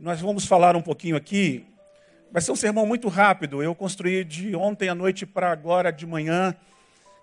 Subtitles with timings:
[0.00, 1.66] nós vamos falar um pouquinho aqui.
[2.30, 3.62] Vai ser um sermão muito rápido.
[3.62, 6.54] Eu construí de ontem à noite para agora de manhã.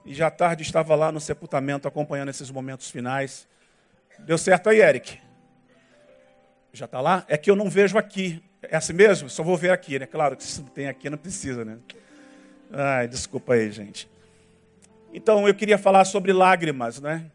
[0.06, 3.48] E já à tarde estava lá no sepultamento acompanhando esses momentos finais.
[4.20, 5.20] Deu certo aí, Eric?
[6.74, 7.26] Já está lá?
[7.28, 8.44] É que eu não vejo aqui.
[8.64, 9.30] É assim mesmo?
[9.30, 10.06] Só vou ver aqui, né?
[10.06, 11.78] Claro que se não tem aqui, não precisa, né?
[12.72, 14.10] Ai, desculpa aí, gente.
[15.14, 17.26] Então, eu queria falar sobre lágrimas, né?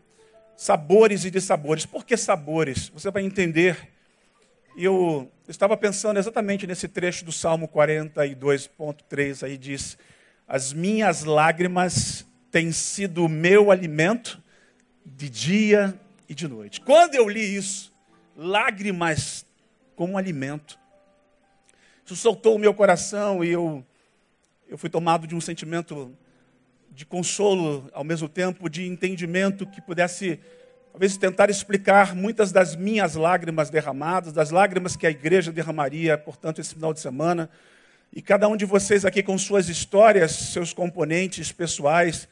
[0.56, 1.86] Sabores e dissabores.
[1.86, 2.88] Por que sabores?
[2.90, 3.88] Você vai entender
[4.76, 9.98] eu estava pensando exatamente nesse trecho do Salmo 42.3, aí diz:
[10.46, 14.42] As minhas lágrimas têm sido o meu alimento
[15.04, 15.98] de dia
[16.28, 16.80] e de noite.
[16.80, 17.92] Quando eu li isso,
[18.36, 19.44] lágrimas
[19.96, 20.78] como alimento,
[22.04, 23.84] isso soltou o meu coração e eu,
[24.68, 26.16] eu fui tomado de um sentimento
[26.90, 30.40] de consolo, ao mesmo tempo de entendimento que pudesse
[30.92, 36.60] talvez tentar explicar muitas das minhas lágrimas derramadas, das lágrimas que a igreja derramaria, portanto,
[36.60, 37.48] esse final de semana.
[38.12, 42.28] E cada um de vocês aqui com suas histórias, seus componentes pessoais,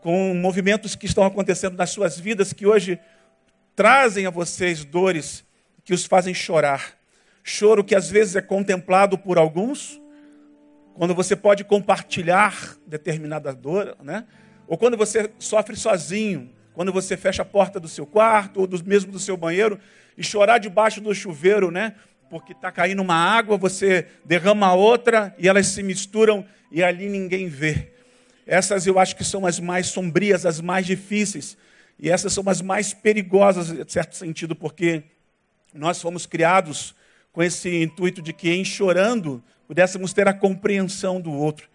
[0.00, 2.98] com movimentos que estão acontecendo nas suas vidas que hoje
[3.76, 5.44] trazem a vocês dores
[5.84, 6.98] que os fazem chorar.
[7.42, 10.00] Choro que às vezes é contemplado por alguns,
[10.94, 14.24] quando você pode compartilhar determinada dor, né?
[14.66, 18.84] Ou quando você sofre sozinho, quando você fecha a porta do seu quarto ou do,
[18.84, 19.78] mesmo do seu banheiro
[20.18, 21.94] e chorar debaixo do chuveiro, né?
[22.28, 27.48] Porque está caindo uma água, você derrama outra e elas se misturam e ali ninguém
[27.48, 27.92] vê.
[28.46, 31.56] Essas eu acho que são as mais sombrias, as mais difíceis.
[31.98, 35.04] E essas são as mais perigosas, em certo sentido, porque
[35.72, 36.94] nós fomos criados
[37.32, 41.68] com esse intuito de que, em chorando, pudéssemos ter a compreensão do outro.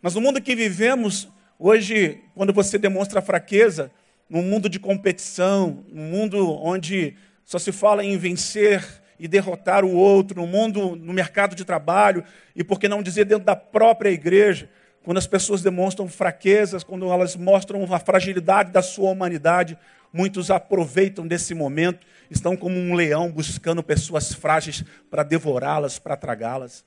[0.00, 3.92] Mas no mundo que vivemos, hoje, quando você demonstra fraqueza,
[4.30, 9.92] num mundo de competição, num mundo onde só se fala em vencer e derrotar o
[9.92, 14.08] outro, no mundo, no mercado de trabalho, e por que não dizer dentro da própria
[14.08, 14.70] igreja,
[15.02, 19.76] quando as pessoas demonstram fraquezas, quando elas mostram a fragilidade da sua humanidade,
[20.12, 26.84] muitos aproveitam desse momento, estão como um leão buscando pessoas frágeis para devorá-las, para tragá-las.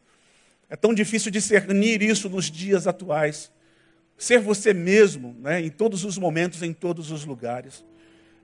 [0.70, 3.52] É tão difícil discernir isso nos dias atuais
[4.24, 7.84] ser você mesmo, né, em todos os momentos, em todos os lugares.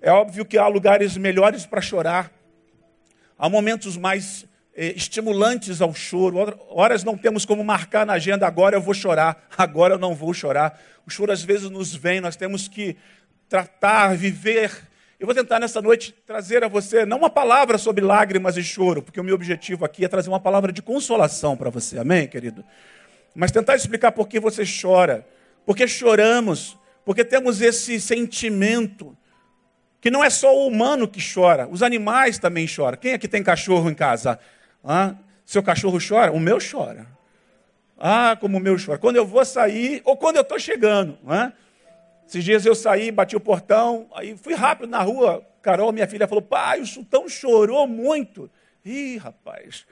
[0.01, 2.31] É óbvio que há lugares melhores para chorar,
[3.37, 4.45] há momentos mais
[4.75, 6.59] eh, estimulantes ao choro.
[6.69, 10.33] Horas não temos como marcar na agenda, agora eu vou chorar, agora eu não vou
[10.33, 10.77] chorar.
[11.07, 12.97] O choro às vezes nos vem, nós temos que
[13.47, 14.71] tratar, viver.
[15.17, 19.01] Eu vou tentar nessa noite trazer a você, não uma palavra sobre lágrimas e choro,
[19.01, 22.65] porque o meu objetivo aqui é trazer uma palavra de consolação para você, amém, querido?
[23.33, 25.25] Mas tentar explicar por que você chora
[25.65, 29.15] porque choramos, porque temos esse sentimento
[30.01, 32.97] que não é só o humano que chora, os animais também choram.
[32.97, 34.39] Quem aqui tem cachorro em casa?
[35.45, 36.31] Seu cachorro chora?
[36.31, 37.07] O meu chora.
[37.97, 38.97] Ah, como o meu chora.
[38.97, 41.17] Quando eu vou sair, ou quando eu estou chegando.
[41.27, 41.51] Ah?
[42.25, 45.43] Esses dias eu saí, bati o portão, aí fui rápido na rua.
[45.61, 48.49] Carol, minha filha, falou: pai, o sultão chorou muito.
[48.85, 49.85] Ih, rapaz,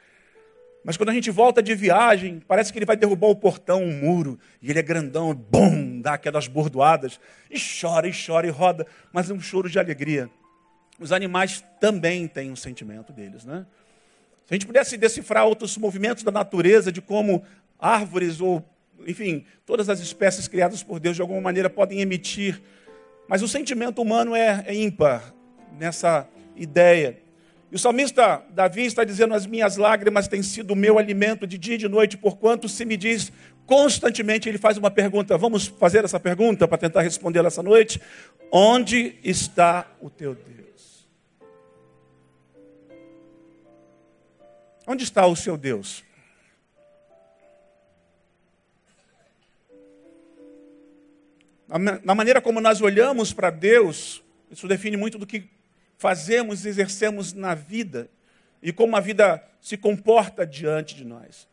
[0.88, 3.92] mas quando a gente volta de viagem, parece que ele vai derrubar o portão, um
[3.92, 7.20] muro, e ele é grandão, bum, dá aquelas bordoadas,
[7.52, 10.30] e chora, e chora, e roda, mas é um choro de alegria.
[10.98, 13.66] Os animais também têm um sentimento deles, né?
[14.46, 17.44] Se a gente pudesse decifrar outros movimentos da natureza, de como
[17.78, 18.64] árvores ou,
[19.06, 22.62] enfim, todas as espécies criadas por Deus de alguma maneira podem emitir,
[23.28, 25.34] mas o sentimento humano é, é ímpar
[25.78, 26.26] nessa
[26.56, 27.27] ideia.
[27.72, 31.58] E o salmista Davi está dizendo: As minhas lágrimas têm sido o meu alimento de
[31.58, 33.32] dia e de noite, porquanto se me diz
[33.66, 35.38] constantemente, ele faz uma pergunta.
[35.38, 38.02] Vamos fazer essa pergunta para tentar responder essa noite:
[38.52, 41.08] Onde está o teu Deus?
[44.88, 46.06] Onde está o seu Deus?
[52.02, 55.57] Na maneira como nós olhamos para Deus, isso define muito do que
[55.98, 58.10] fazemos exercemos na vida
[58.62, 61.48] e como a vida se comporta diante de nós.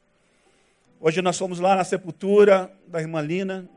[1.01, 3.69] Hoje nós fomos lá na sepultura da irmã Lina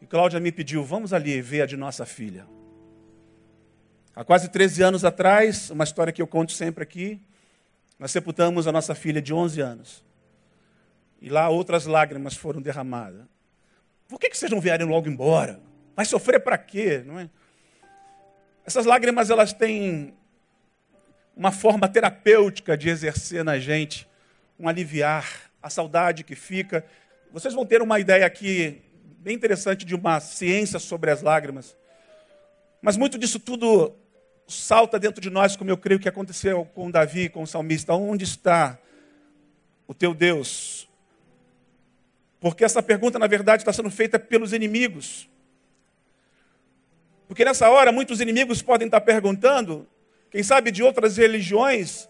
[0.00, 2.46] e Cláudia me pediu: vamos ali ver a de nossa filha.
[4.14, 7.20] Há quase 13 anos atrás, uma história que eu conto sempre aqui,
[7.98, 10.04] nós sepultamos a nossa filha de 11 anos.
[11.20, 13.24] E lá outras lágrimas foram derramadas.
[14.08, 15.60] Por que, que vocês não vierem logo embora?
[15.96, 17.02] Vai sofrer para quê?
[17.06, 17.30] Não é?
[18.64, 20.14] Essas lágrimas elas têm
[21.36, 24.08] uma forma terapêutica de exercer na gente
[24.58, 26.84] um aliviar a saudade que fica.
[27.32, 28.80] Vocês vão ter uma ideia aqui
[29.18, 31.76] bem interessante de uma ciência sobre as lágrimas.
[32.80, 33.92] Mas muito disso tudo
[34.46, 37.94] salta dentro de nós, como eu creio que aconteceu com Davi, com o salmista.
[37.94, 38.78] Onde está
[39.86, 40.88] o teu Deus?
[42.40, 45.28] Porque essa pergunta, na verdade, está sendo feita pelos inimigos.
[47.32, 49.88] Porque nessa hora, muitos inimigos podem estar perguntando,
[50.30, 52.06] quem sabe de outras religiões,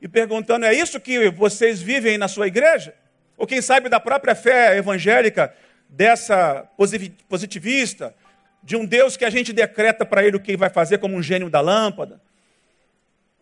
[0.00, 2.94] e perguntando: é isso que vocês vivem na sua igreja?
[3.36, 5.52] Ou quem sabe da própria fé evangélica,
[5.88, 6.70] dessa
[7.28, 8.14] positivista,
[8.62, 11.22] de um Deus que a gente decreta para ele o que vai fazer como um
[11.22, 12.20] gênio da lâmpada?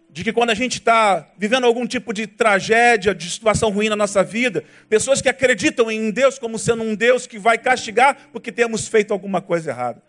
[0.09, 3.97] de que quando a gente está vivendo algum tipo de tragédia, de situação ruim na
[3.97, 8.53] nossa vida, pessoas que acreditam em Deus como sendo um Deus que vai castigar porque
[8.53, 10.03] temos feito alguma coisa errada.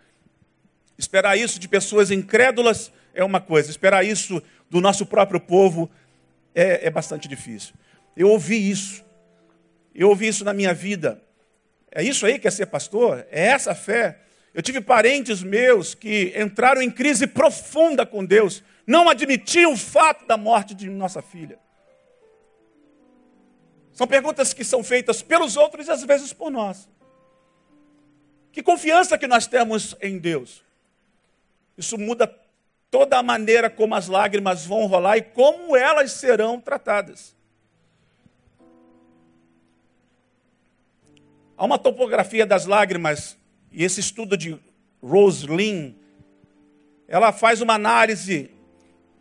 [0.98, 5.90] Esperar isso de pessoas incrédulas é uma coisa, esperar isso do nosso próprio povo
[6.54, 7.74] é, é bastante difícil.
[8.16, 9.04] Eu ouvi isso,
[9.94, 11.22] eu ouvi isso na minminha vida.
[11.92, 13.26] É isso aí que é ser pastor?
[13.30, 14.20] É essa fé?
[14.54, 20.26] Eu tive parentes meus que entraram em crise profunda com Deus não admitiam o fato
[20.26, 21.58] da morte de nossa filha.
[23.94, 26.90] São perguntas que são feitas pelos outros e às vezes por nós.
[28.52, 30.64] Que confiança que nós temos em Deus.
[31.78, 32.28] Isso muda
[32.90, 37.36] toda a maneira como as lágrimas vão rolar e como elas serão tratadas.
[41.58, 43.38] Há uma topografia das lágrimas,
[43.72, 44.60] e esse estudo de
[45.02, 45.94] Rose Lynn,
[47.08, 48.50] ela faz uma análise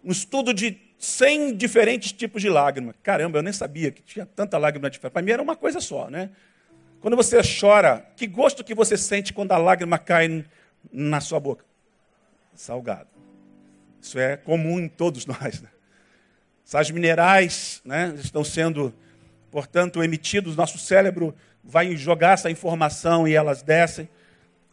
[0.05, 2.95] um estudo de 100 diferentes tipos de lágrima.
[3.03, 5.13] Caramba, eu nem sabia que tinha tanta lágrima diferente.
[5.13, 6.31] Para mim era uma coisa só, né?
[7.01, 10.45] Quando você chora, que gosto que você sente quando a lágrima cai
[10.93, 11.65] na sua boca?
[12.55, 13.09] Salgado.
[14.01, 15.61] Isso é comum em todos nós.
[15.61, 15.69] Né?
[16.65, 18.95] Sais minerais né, estão sendo,
[19.51, 24.09] portanto, emitidos, nosso cérebro vai jogar essa informação e elas descem.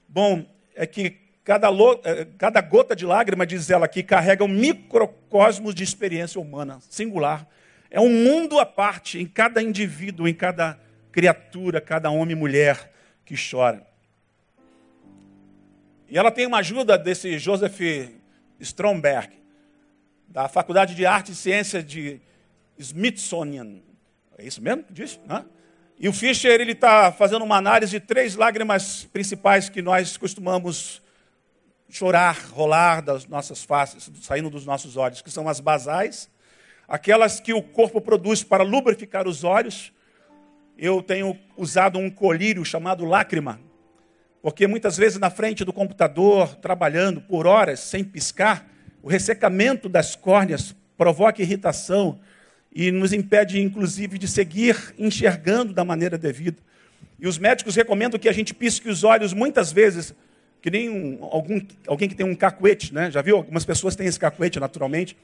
[0.07, 0.45] Bom,
[0.75, 1.67] é que Cada,
[2.03, 7.47] eh, cada gota de lágrima, diz ela aqui, carrega um microcosmos de experiência humana, singular.
[7.89, 10.79] É um mundo à parte em cada indivíduo, em cada
[11.11, 12.91] criatura, cada homem e mulher
[13.25, 13.83] que chora.
[16.09, 17.79] E ela tem uma ajuda desse Joseph
[18.59, 19.29] Stromberg,
[20.27, 22.19] da Faculdade de Arte e Ciência de
[22.79, 23.77] Smithsonian.
[24.35, 25.19] É isso mesmo que diz?
[25.27, 25.45] Né?
[25.99, 30.99] E o Fischer está fazendo uma análise de três lágrimas principais que nós costumamos
[31.87, 36.27] chorar, rolar das nossas faces, saindo dos nossos olhos, que são as basais,
[36.87, 39.93] aquelas que o corpo produz para lubrificar os olhos.
[40.75, 43.59] Eu tenho usado um colírio chamado lágrima,
[44.41, 48.67] porque muitas vezes na frente do computador, trabalhando por horas sem piscar,
[49.01, 52.19] o ressecamento das córneas provoca irritação
[52.73, 56.57] e nos impede, inclusive, de seguir enxergando da maneira devida.
[57.19, 60.13] E os médicos recomendam que a gente pisque os olhos muitas vezes
[60.61, 63.09] que nem um, algum, alguém que tem um cacuete, né?
[63.09, 63.37] Já viu?
[63.37, 65.15] Algumas pessoas têm esse cacuete naturalmente.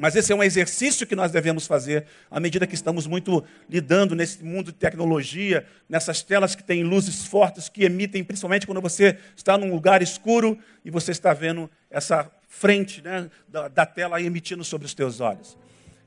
[0.00, 4.14] Mas esse é um exercício que nós devemos fazer à medida que estamos muito lidando
[4.14, 9.18] nesse mundo de tecnologia, nessas telas que têm luzes fortes que emitem, principalmente quando você
[9.36, 14.64] está num lugar escuro e você está vendo essa frente né, da, da tela emitindo
[14.64, 15.58] sobre os teus olhos.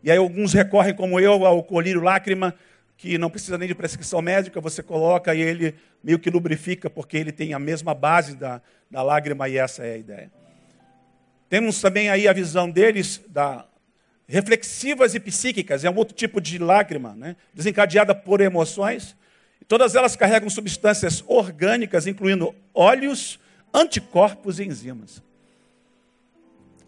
[0.02, 2.56] E aí alguns recorrem, como eu, ao colírio lágrima,
[2.98, 7.16] que não precisa nem de prescrição médica, você coloca e ele meio que lubrifica, porque
[7.16, 8.60] ele tem a mesma base da,
[8.90, 10.32] da lágrima e essa é a ideia.
[11.48, 13.68] Temos também aí a visão deles da
[14.28, 17.36] reflexivas e psíquicas, é um outro tipo de lágrima, né?
[17.54, 19.16] desencadeada por emoções.
[19.68, 23.40] Todas elas carregam substâncias orgânicas, incluindo óleos,
[23.74, 25.22] anticorpos e enzimas.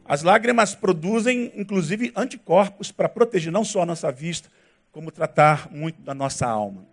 [0.07, 4.50] As lágrimas produzem, inclusive, anticorpos para proteger não só a nossa vista,
[4.91, 6.86] como tratar muito da nossa alma.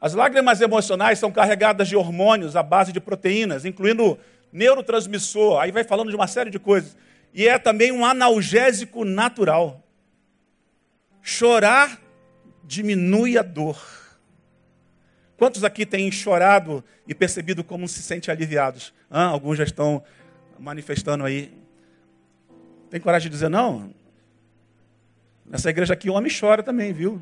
[0.00, 4.18] As lágrimas emocionais são carregadas de hormônios à base de proteínas, incluindo
[4.52, 6.96] neurotransmissor, aí vai falando de uma série de coisas.
[7.36, 9.86] E é também um analgésico natural.
[11.20, 12.00] Chorar
[12.64, 13.78] diminui a dor.
[15.36, 18.94] Quantos aqui têm chorado e percebido como se sentem aliviados?
[19.10, 20.02] Ah, alguns já estão
[20.58, 21.52] manifestando aí.
[22.88, 23.94] Tem coragem de dizer não?
[25.44, 27.20] Nessa igreja aqui, homem chora também, viu?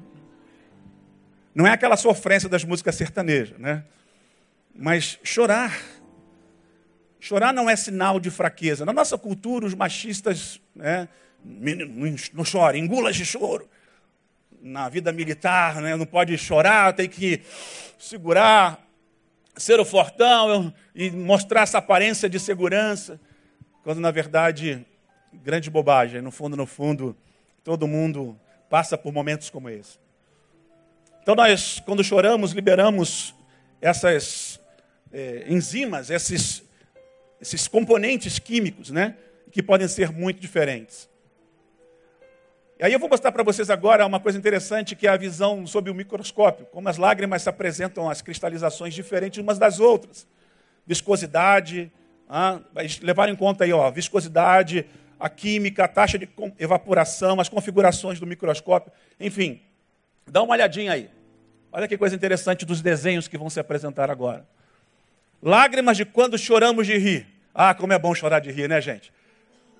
[1.52, 3.84] Não é aquela sofrência das músicas sertanejas, né?
[4.72, 5.76] Mas chorar.
[7.24, 8.84] Chorar não é sinal de fraqueza.
[8.84, 11.08] Na nossa cultura, os machistas, né?
[12.32, 13.68] Não chora, engula de choro.
[14.60, 15.96] Na vida militar, né?
[15.96, 17.42] não pode chorar, tem que
[17.98, 18.86] segurar,
[19.56, 23.20] ser o fortão e mostrar essa aparência de segurança.
[23.82, 24.84] Quando, na verdade,
[25.32, 26.20] grande bobagem.
[26.22, 27.16] No fundo, no fundo,
[27.64, 28.38] Todo mundo
[28.68, 29.98] passa por momentos como esse.
[31.22, 33.34] Então, nós, quando choramos, liberamos
[33.80, 34.60] essas
[35.10, 36.62] é, enzimas, esses,
[37.44, 39.16] esses componentes químicos, né?
[39.52, 41.08] Que podem ser muito diferentes.
[42.78, 45.66] E aí eu vou mostrar para vocês agora uma coisa interessante, que é a visão
[45.66, 50.26] sob o microscópio, como as lágrimas se apresentam as cristalizações diferentes umas das outras.
[50.86, 51.92] Viscosidade,
[52.28, 52.60] ah,
[53.02, 54.86] levar em conta aí, ó, viscosidade,
[55.20, 59.60] a química, a taxa de evaporação, as configurações do microscópio, enfim.
[60.26, 61.10] Dá uma olhadinha aí.
[61.70, 64.46] Olha que coisa interessante dos desenhos que vão se apresentar agora.
[65.42, 67.33] Lágrimas de quando choramos de rir.
[67.54, 69.12] Ah, como é bom chorar de rir, né, gente?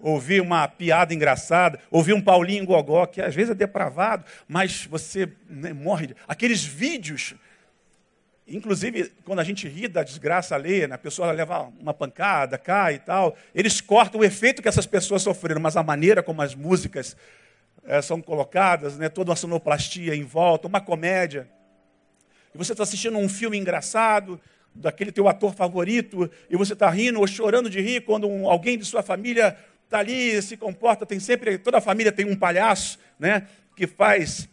[0.01, 5.29] Ouvir uma piada engraçada, ouvir um Paulinho Gogó, que às vezes é depravado, mas você
[5.49, 6.15] né, morre.
[6.29, 7.35] Aqueles vídeos
[8.47, 12.97] Inclusive, quando a gente ri da desgraça alheia, né, a pessoa leva uma pancada, cai
[12.97, 16.55] e tal, eles cortam o efeito que essas pessoas sofreram, mas a maneira como as
[16.55, 17.17] músicas
[17.85, 21.49] é, são colocadas, né, toda uma sonoplastia em volta, uma comédia.
[22.55, 24.39] E você está assistindo um filme engraçado,
[24.75, 28.77] daquele teu ator favorito, e você está rindo ou chorando de rir quando um, alguém
[28.77, 32.99] de sua família está ali, se comporta, tem sempre, toda a família tem um palhaço,
[33.19, 34.49] né, que faz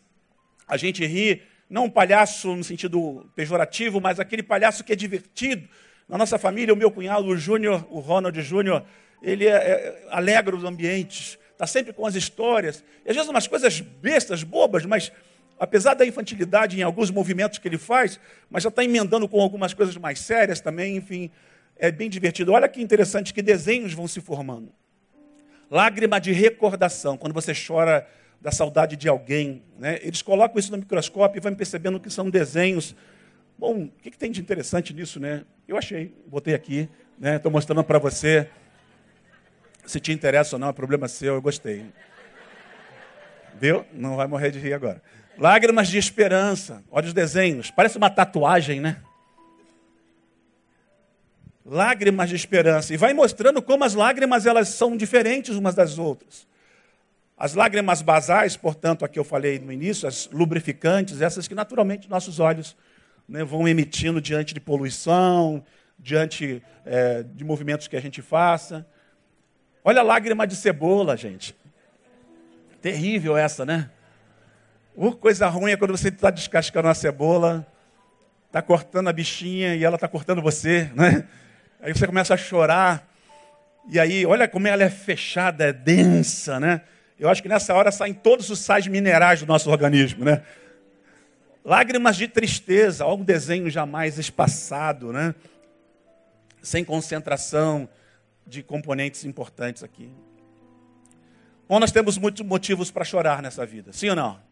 [0.68, 5.68] a gente rir não um palhaço no sentido pejorativo, mas aquele palhaço que é divertido.
[6.08, 8.84] Na nossa família, o meu cunhado, o Júnior, o Ronald Júnior,
[9.22, 12.84] ele é, é, alegra os ambientes, está sempre com as histórias.
[13.06, 15.14] E às vezes umas coisas bestas, bobas, mas
[15.62, 19.76] apesar da infantilidade em alguns movimentos que ele faz, mas já está emendando com algumas
[19.76, 21.30] coisas mais sérias também, enfim,
[21.78, 22.52] é bem divertido.
[22.52, 24.74] Olha que interessante que desenhos vão se formando.
[25.70, 28.08] Lágrima de recordação, quando você chora
[28.42, 29.62] da saudade de alguém.
[29.78, 30.00] Né?
[30.02, 32.96] Eles colocam isso no microscópio e vão percebendo que são desenhos.
[33.56, 35.46] Bom, o que, que tem de interessante nisso, né?
[35.68, 36.90] Eu achei, botei aqui,
[37.20, 37.36] né?
[37.36, 38.50] Estou mostrando para você.
[39.86, 41.86] Se te interessa ou não, é problema seu, eu gostei.
[43.60, 43.86] Viu?
[43.94, 45.04] Não vai morrer de rir agora.
[45.42, 46.84] Lágrimas de esperança.
[46.92, 47.72] Olha os desenhos.
[47.72, 48.98] Parece uma tatuagem, né?
[51.66, 52.94] Lágrimas de esperança.
[52.94, 56.46] E vai mostrando como as lágrimas elas são diferentes umas das outras.
[57.36, 62.40] As lágrimas basais, portanto, aqui eu falei no início, as lubrificantes, essas que naturalmente nossos
[62.40, 62.78] olhos
[63.28, 65.64] né, vão emitindo diante de poluição,
[65.98, 68.86] diante é, de movimentos que a gente faça.
[69.84, 71.56] Olha a lágrima de cebola, gente.
[72.80, 73.90] Terrível essa, né?
[74.96, 77.66] Uh, coisa ruim é quando você está descascando a cebola,
[78.48, 81.26] está cortando a bichinha e ela está cortando você, né?
[81.80, 83.10] Aí você começa a chorar.
[83.90, 86.82] E aí, olha como ela é fechada, é densa, né?
[87.18, 90.44] Eu acho que nessa hora saem todos os sais minerais do nosso organismo, né?
[91.64, 95.34] Lágrimas de tristeza, algum desenho jamais espaçado, né?
[96.62, 97.88] Sem concentração
[98.46, 100.12] de componentes importantes aqui.
[101.70, 104.51] Bom, nós temos muitos motivos para chorar nessa vida, sim ou não?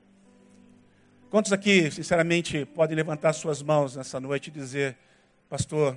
[1.29, 4.97] Quantos aqui, sinceramente, podem levantar suas mãos nessa noite e dizer,
[5.47, 5.95] pastor,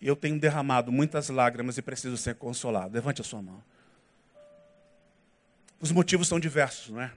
[0.00, 2.92] eu tenho derramado muitas lágrimas e preciso ser consolado?
[2.92, 3.64] Levante a sua mão.
[5.80, 7.10] Os motivos são diversos, não é?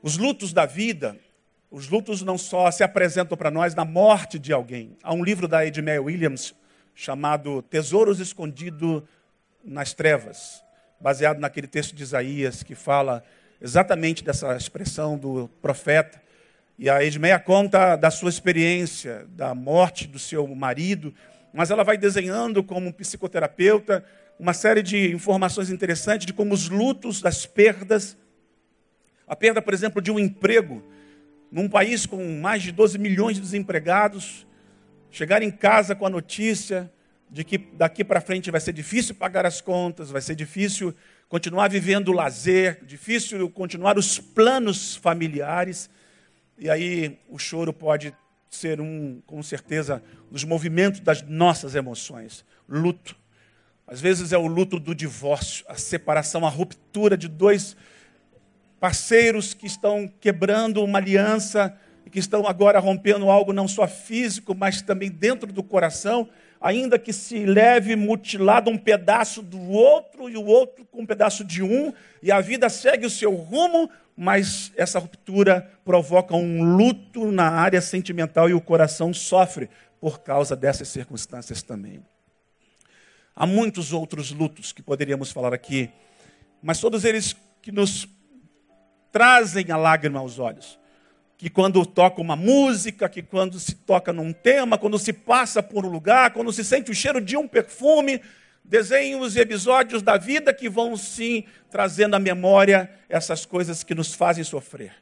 [0.00, 1.18] Os lutos da vida,
[1.68, 4.96] os lutos não só se apresentam para nós na morte de alguém.
[5.02, 6.54] Há um livro da Edmé Williams
[6.94, 9.02] chamado Tesouros Escondidos
[9.64, 10.62] nas Trevas,
[11.00, 13.24] baseado naquele texto de Isaías que fala
[13.62, 16.20] exatamente dessa expressão do profeta.
[16.76, 21.14] E a Edmeia conta da sua experiência, da morte do seu marido,
[21.54, 24.04] mas ela vai desenhando como psicoterapeuta
[24.38, 28.16] uma série de informações interessantes de como os lutos das perdas,
[29.28, 30.82] a perda, por exemplo, de um emprego,
[31.50, 34.44] num país com mais de 12 milhões de desempregados,
[35.08, 36.90] chegar em casa com a notícia
[37.30, 40.92] de que daqui para frente vai ser difícil pagar as contas, vai ser difícil
[41.32, 45.88] continuar vivendo o lazer, difícil continuar os planos familiares.
[46.58, 48.14] E aí o choro pode
[48.50, 52.44] ser um, com certeza, dos movimentos das nossas emoções.
[52.68, 53.16] Luto.
[53.86, 57.78] Às vezes é o luto do divórcio, a separação, a ruptura de dois
[58.78, 61.74] parceiros que estão quebrando uma aliança
[62.04, 66.28] e que estão agora rompendo algo não só físico, mas também dentro do coração,
[66.62, 71.44] ainda que se leve mutilado um pedaço do outro e o outro com um pedaço
[71.44, 71.92] de um,
[72.22, 77.80] e a vida segue o seu rumo, mas essa ruptura provoca um luto na área
[77.80, 79.68] sentimental e o coração sofre
[80.00, 82.00] por causa dessas circunstâncias também.
[83.34, 85.90] Há muitos outros lutos que poderíamos falar aqui,
[86.62, 88.06] mas todos eles que nos
[89.10, 90.78] trazem a lágrima aos olhos.
[91.42, 95.84] Que quando toca uma música, que quando se toca num tema, quando se passa por
[95.84, 98.22] um lugar, quando se sente o cheiro de um perfume,
[98.62, 104.14] desenhos e episódios da vida que vão sim trazendo à memória essas coisas que nos
[104.14, 104.92] fazem sofrer.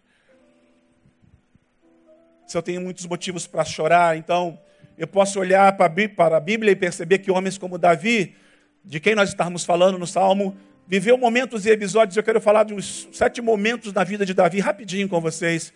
[2.46, 4.58] Se eu tenho muitos motivos para chorar, então
[4.96, 5.92] eu posso olhar para
[6.38, 8.34] a Bíblia e perceber que homens como Davi,
[8.82, 10.56] de quem nós estávamos falando no Salmo
[10.88, 12.16] viveu momentos e episódios.
[12.16, 15.70] Eu quero falar de uns sete momentos da vida de Davi, rapidinho com vocês.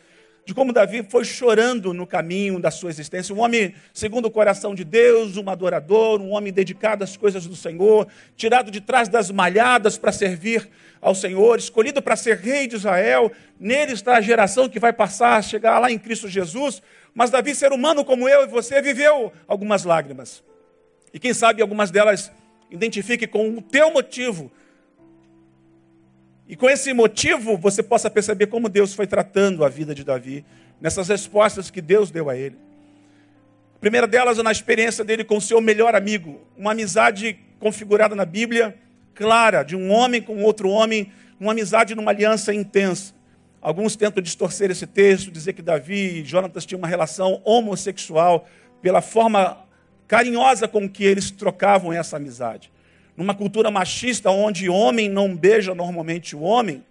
[0.47, 3.35] De como Davi foi chorando no caminho da sua existência.
[3.35, 7.57] Um homem segundo o coração de Deus, um adorador, um homem dedicado às coisas do
[7.57, 10.69] Senhor, tirado de trás das malhadas para servir
[11.01, 13.33] ao Senhor, escolhido para ser rei de Israel.
[13.59, 16.83] Nele está a geração que vai passar a chegar lá em Cristo Jesus.
[17.15, 20.43] Mas Davi, ser humano como eu e você, viveu algumas lágrimas.
[21.13, 22.31] E quem sabe algumas delas
[22.71, 24.53] identifique com o teu motivo
[26.49, 30.45] e com esse motivo você possa perceber como Deus foi tratando a vida de Davi,
[30.81, 32.57] nessas respostas que Deus deu a ele.
[33.77, 38.15] A primeira delas é na experiência dele com o seu melhor amigo, uma amizade configurada
[38.15, 38.77] na Bíblia,
[39.15, 41.11] clara, de um homem com outro homem,
[41.41, 43.15] uma amizade numa aliança intensa.
[43.61, 48.47] Alguns tentam distorcer esse texto, dizer que Davi e Jonatas tinham uma relação homossexual
[48.83, 49.65] pela forma
[50.07, 52.71] carinhosa com que eles trocavam essa amizade
[53.17, 56.85] numa cultura machista onde homem não beija normalmente o homem.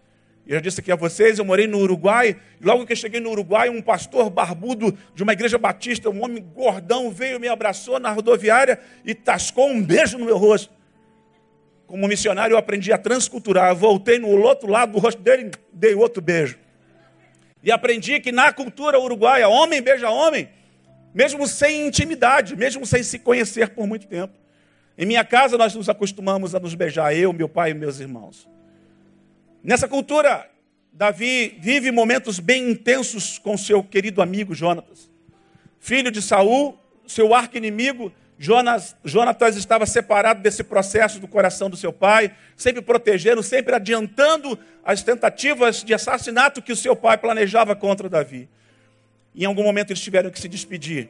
[0.45, 3.21] Eu já disse aqui a vocês, eu morei no Uruguai, e logo que eu cheguei
[3.21, 7.97] no Uruguai, um pastor barbudo de uma igreja batista, um homem gordão, veio, me abraçou
[7.97, 10.73] na rodoviária e tascou um beijo no meu rosto.
[11.87, 13.69] Como missionário, eu aprendi a transculturar.
[13.69, 16.57] Eu voltei no outro lado do rosto dele e dei outro beijo.
[17.61, 20.49] E aprendi que na cultura uruguaia, homem beija homem,
[21.13, 24.42] mesmo sem intimidade, mesmo sem se conhecer por muito tempo.
[24.97, 28.47] Em minha casa nós nos acostumamos a nos beijar, eu, meu pai e meus irmãos.
[29.63, 30.49] Nessa cultura,
[30.91, 35.09] Davi vive momentos bem intensos com seu querido amigo Jonatas.
[35.79, 41.93] Filho de Saul, seu arco-inimigo, Jonas, Jonatas estava separado desse processo do coração do seu
[41.93, 48.09] pai, sempre protegendo, sempre adiantando as tentativas de assassinato que o seu pai planejava contra
[48.09, 48.49] Davi.
[49.35, 51.09] Em algum momento eles tiveram que se despedir.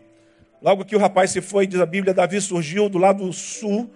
[0.64, 3.94] Logo que o rapaz se foi, diz a Bíblia, Davi surgiu do lado sul,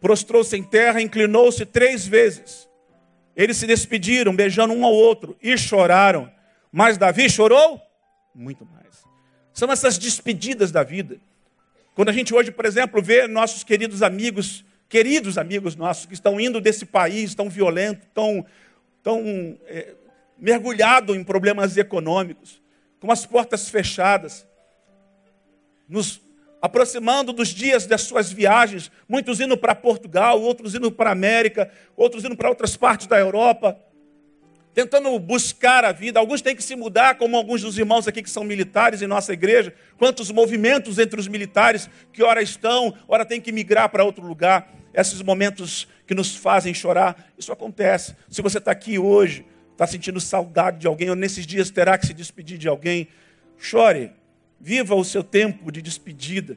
[0.00, 2.66] prostrou-se em terra, inclinou-se três vezes.
[3.36, 6.32] Eles se despediram, beijando um ao outro, e choraram.
[6.72, 7.78] Mas Davi chorou
[8.34, 9.04] muito mais.
[9.52, 11.18] São essas despedidas da vida.
[11.94, 16.40] Quando a gente hoje, por exemplo, vê nossos queridos amigos, queridos amigos nossos, que estão
[16.40, 18.46] indo desse país tão violento, tão,
[19.02, 19.92] tão é,
[20.38, 22.62] mergulhado em problemas econômicos,
[22.98, 24.46] com as portas fechadas,
[25.88, 26.20] nos
[26.64, 32.24] aproximando dos dias das suas viagens, muitos indo para Portugal, outros indo para América, outros
[32.24, 33.78] indo para outras partes da Europa,
[34.72, 36.18] tentando buscar a vida.
[36.18, 39.34] Alguns têm que se mudar, como alguns dos irmãos aqui que são militares em nossa
[39.34, 39.74] igreja.
[39.98, 44.72] Quantos movimentos entre os militares que ora estão, ora têm que migrar para outro lugar.
[44.94, 48.16] Esses momentos que nos fazem chorar, isso acontece.
[48.30, 52.06] Se você está aqui hoje, está sentindo saudade de alguém, ou nesses dias terá que
[52.06, 53.08] se despedir de alguém,
[53.58, 54.12] chore
[54.64, 56.56] Viva o seu tempo de despedida,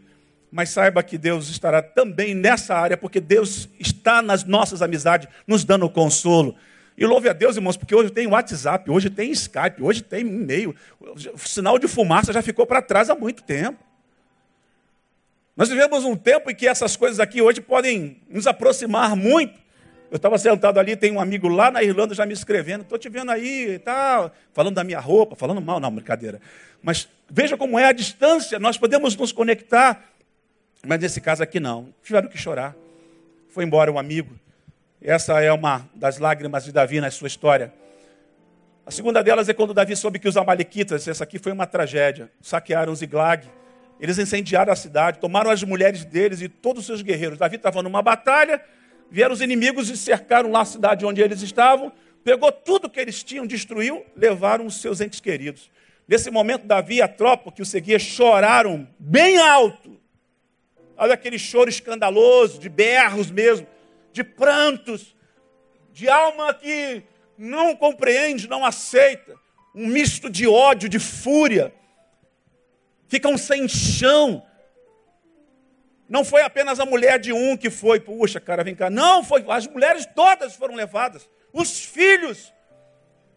[0.49, 5.65] mas saiba que Deus estará também nessa área, porque Deus está nas nossas amizades, nos
[5.65, 6.55] dando consolo.
[6.97, 10.73] E louve a Deus, irmãos, porque hoje tem WhatsApp, hoje tem Skype, hoje tem e-mail.
[11.01, 13.83] O sinal de fumaça já ficou para trás há muito tempo.
[15.53, 19.59] Nós vivemos um tempo em que essas coisas aqui hoje podem nos aproximar muito.
[20.09, 23.09] Eu estava sentado ali, tem um amigo lá na Irlanda já me escrevendo, estou te
[23.09, 26.39] vendo aí e tal, falando da minha roupa, falando mal, não, brincadeira.
[26.81, 30.03] Mas veja como é a distância, nós podemos nos conectar,
[30.85, 31.93] mas nesse caso aqui não.
[32.03, 32.75] Tiveram que chorar.
[33.49, 34.37] Foi embora um amigo.
[35.01, 37.73] Essa é uma das lágrimas de Davi na sua história.
[38.85, 42.31] A segunda delas é quando Davi soube que os amalequitas, essa aqui foi uma tragédia,
[42.41, 43.45] saquearam Ziglag.
[43.99, 47.37] Eles incendiaram a cidade, tomaram as mulheres deles e todos os seus guerreiros.
[47.37, 48.61] Davi estava numa batalha,
[49.11, 51.91] vieram os inimigos e cercaram lá a cidade onde eles estavam,
[52.23, 55.69] pegou tudo que eles tinham, destruiu, levaram os seus entes queridos.
[56.07, 59.99] Nesse momento, Davi e a tropa que o seguia choraram bem alto.
[60.95, 63.67] Olha aquele choro escandaloso, de berros mesmo,
[64.13, 65.15] de prantos,
[65.91, 67.03] de alma que
[67.37, 69.35] não compreende, não aceita.
[69.75, 71.73] Um misto de ódio, de fúria.
[73.07, 74.43] Ficam sem chão.
[76.09, 78.89] Não foi apenas a mulher de um que foi, puxa, cara, vem cá.
[78.89, 81.29] Não, foi, as mulheres todas foram levadas.
[81.51, 82.53] Os filhos,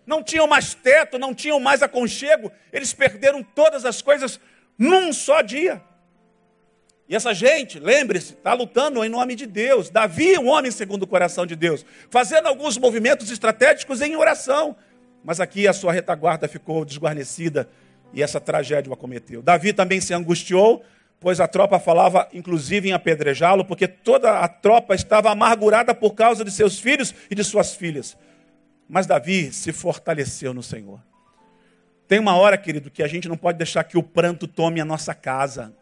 [0.06, 4.40] não tinham mais teto, não tinham mais aconchego, eles perderam todas as coisas
[4.78, 5.82] num só dia.
[7.08, 9.90] E essa gente, lembre-se, está lutando em nome de Deus.
[9.90, 14.76] Davi, um homem segundo o coração de Deus, fazendo alguns movimentos estratégicos em oração.
[15.24, 17.68] Mas aqui a sua retaguarda ficou desguarnecida
[18.12, 19.42] e essa tragédia o acometeu.
[19.42, 20.84] Davi também se angustiou,
[21.18, 26.44] pois a tropa falava, inclusive, em apedrejá-lo, porque toda a tropa estava amargurada por causa
[26.44, 28.16] de seus filhos e de suas filhas.
[28.90, 31.00] Mas Davi se fortaleceu no Senhor.
[32.08, 34.84] Tem uma hora, querido, que a gente não pode deixar que o pranto tome a
[34.84, 35.72] nossa casa.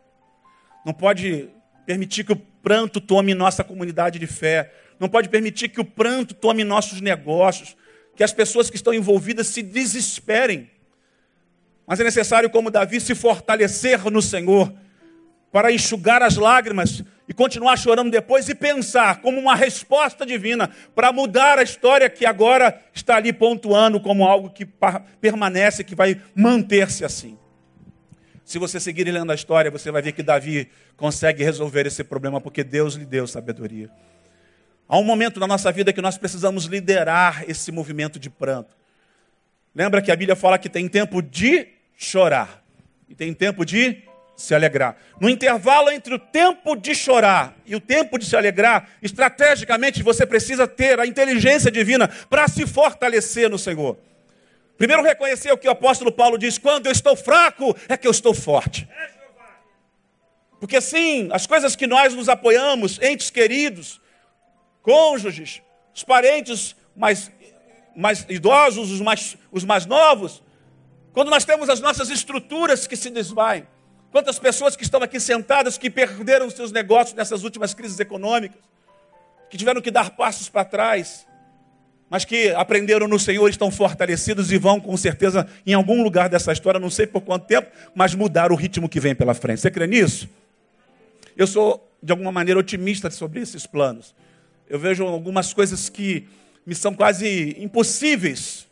[0.85, 1.49] Não pode
[1.87, 4.71] permitir que o pranto tome nossa comunidade de fé.
[5.01, 7.75] não pode permitir que o pranto tome nossos negócios,
[8.15, 10.71] que as pessoas que estão envolvidas se desesperem.
[11.87, 14.71] Mas é necessário, como Davi, se fortalecer no Senhor
[15.51, 21.13] para enxugar as lágrimas e continuar chorando depois e pensar como uma resposta divina para
[21.13, 24.67] mudar a história que agora está ali pontuando como algo que
[25.21, 27.37] permanece, que vai manter-se assim.
[28.43, 32.41] Se você seguir lendo a história, você vai ver que Davi consegue resolver esse problema
[32.41, 33.91] porque Deus lhe deu sabedoria.
[34.89, 38.75] Há um momento na nossa vida que nós precisamos liderar esse movimento de pranto.
[39.75, 42.65] Lembra que a Bíblia fala que tem tempo de chorar
[43.07, 44.08] e tem tempo de
[44.39, 44.97] se alegrar.
[45.21, 50.25] No intervalo entre o tempo de chorar e o tempo de se alegrar, estrategicamente você
[50.25, 53.99] precisa ter a inteligência divina para se fortalecer no Senhor.
[54.77, 58.13] Primeiro reconhecer o que o apóstolo Paulo diz: quando eu estou fraco, é que eu
[58.13, 58.89] estou forte.
[60.61, 64.01] Porque sim, as coisas que nós nos apoiamos, entes queridos,
[64.83, 65.61] cônjuges,
[65.93, 67.33] os parentes mais,
[67.95, 70.45] mais idosos, os mais, os mais novos,
[71.13, 73.67] quando nós temos as nossas estruturas que se desvaem,
[74.11, 78.59] quantas pessoas que estão aqui sentadas que perderam seus negócios nessas últimas crises econômicas,
[79.51, 81.27] que tiveram que dar passos para trás,
[82.11, 86.53] mas que aprenderam no Senhor, estão fortalecidos e vão com certeza em algum lugar dessa
[86.53, 89.61] história, não sei por quanto tempo, mas mudar o ritmo que vem pela frente.
[89.61, 90.29] Você crê nisso?
[91.37, 94.15] Eu sou de alguma maneira otimista sobre esses planos
[94.69, 96.27] eu vejo algumas coisas que
[96.67, 98.68] me são quase impossíveis.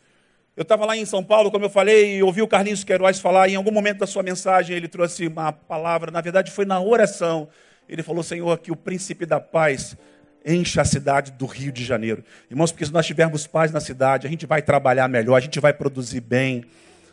[0.57, 3.47] Eu estava lá em São Paulo, como eu falei, e ouvi o Carlinhos Queiroz falar,
[3.47, 7.47] em algum momento da sua mensagem ele trouxe uma palavra, na verdade foi na oração.
[7.87, 9.95] Ele falou, Senhor, que o príncipe da paz
[10.43, 12.23] encha a cidade do Rio de Janeiro.
[12.49, 15.59] Irmãos, porque se nós tivermos paz na cidade, a gente vai trabalhar melhor, a gente
[15.59, 16.65] vai produzir bem,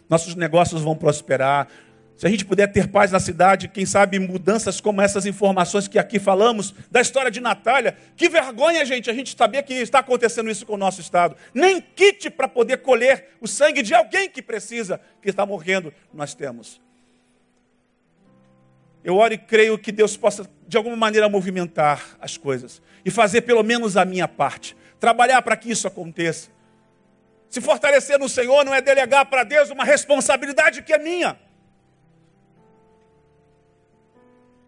[0.09, 1.69] nossos negócios vão prosperar,
[2.17, 5.99] se a gente puder ter paz na cidade, quem sabe mudanças como essas informações que
[5.99, 7.97] aqui falamos, da história de Natália.
[8.17, 11.37] Que vergonha, gente, a gente saber que está acontecendo isso com o nosso Estado.
[11.53, 16.35] Nem kit para poder colher o sangue de alguém que precisa, que está morrendo, nós
[16.35, 16.81] temos.
[19.03, 23.43] Eu oro e creio que Deus possa, de alguma maneira, movimentar as coisas e fazer
[23.43, 24.77] pelo menos a minha parte.
[25.01, 26.49] Trabalhar para que isso aconteça.
[27.51, 31.37] Se fortalecer no Senhor não é delegar para Deus uma responsabilidade que é minha.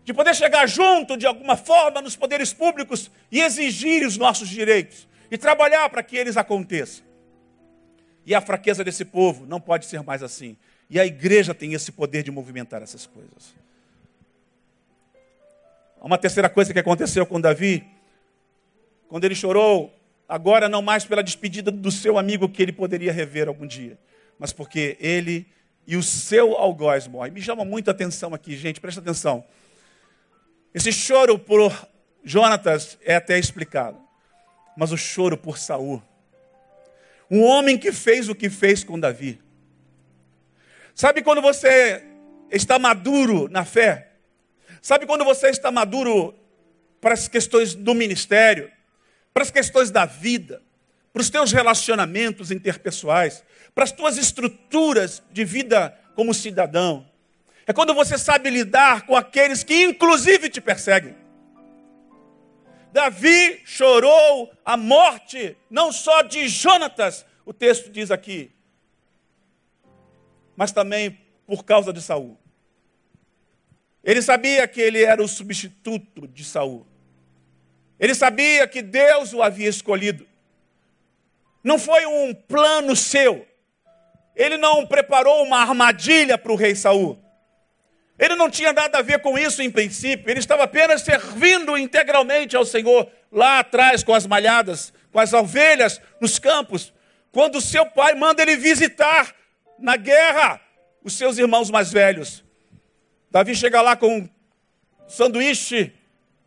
[0.07, 5.09] De poder chegar junto de alguma forma nos poderes públicos e exigir os nossos direitos
[5.29, 7.05] e trabalhar para que eles aconteçam.
[8.25, 10.57] E a fraqueza desse povo não pode ser mais assim.
[10.89, 13.53] E a igreja tem esse poder de movimentar essas coisas.
[16.01, 17.85] Uma terceira coisa que aconteceu com Davi,
[19.09, 19.93] quando ele chorou,
[20.29, 23.99] agora não mais pela despedida do seu amigo que ele poderia rever algum dia,
[24.39, 25.49] mas porque ele
[25.85, 27.33] e o seu algoz morrem.
[27.33, 29.45] Me chama muito a atenção aqui, gente, presta atenção.
[30.77, 31.73] Esse choro por
[32.23, 33.99] Jonatas é até explicado.
[34.77, 36.03] Mas o choro por Saul.
[37.31, 39.41] Um homem que fez o que fez com Davi.
[40.95, 42.05] Sabe quando você
[42.51, 44.17] está maduro na fé?
[44.83, 46.35] Sabe quando você está maduro
[47.01, 48.71] para as questões do ministério,
[49.33, 50.63] para as questões da vida,
[51.11, 53.43] para os teus relacionamentos interpessoais,
[53.75, 57.11] para as tuas estruturas de vida como cidadão?
[57.67, 61.17] É quando você sabe lidar com aqueles que inclusive te perseguem.
[62.93, 68.51] Davi chorou a morte, não só de Jonatas, o texto diz aqui,
[70.57, 72.39] mas também por causa de Saul.
[74.03, 76.87] Ele sabia que ele era o substituto de Saul.
[77.99, 80.27] Ele sabia que Deus o havia escolhido.
[81.63, 83.47] Não foi um plano seu.
[84.37, 87.26] Ele não preparou uma armadilha para o rei Saul.
[88.19, 92.57] Ele não tinha nada a ver com isso em princípio, ele estava apenas servindo integralmente
[92.57, 96.93] ao Senhor lá atrás com as malhadas, com as ovelhas nos campos,
[97.31, 99.35] quando seu pai manda ele visitar
[99.79, 100.61] na guerra
[101.05, 102.43] os seus irmãos mais velhos.
[103.31, 104.27] Davi chega lá com
[105.07, 105.93] sanduíche,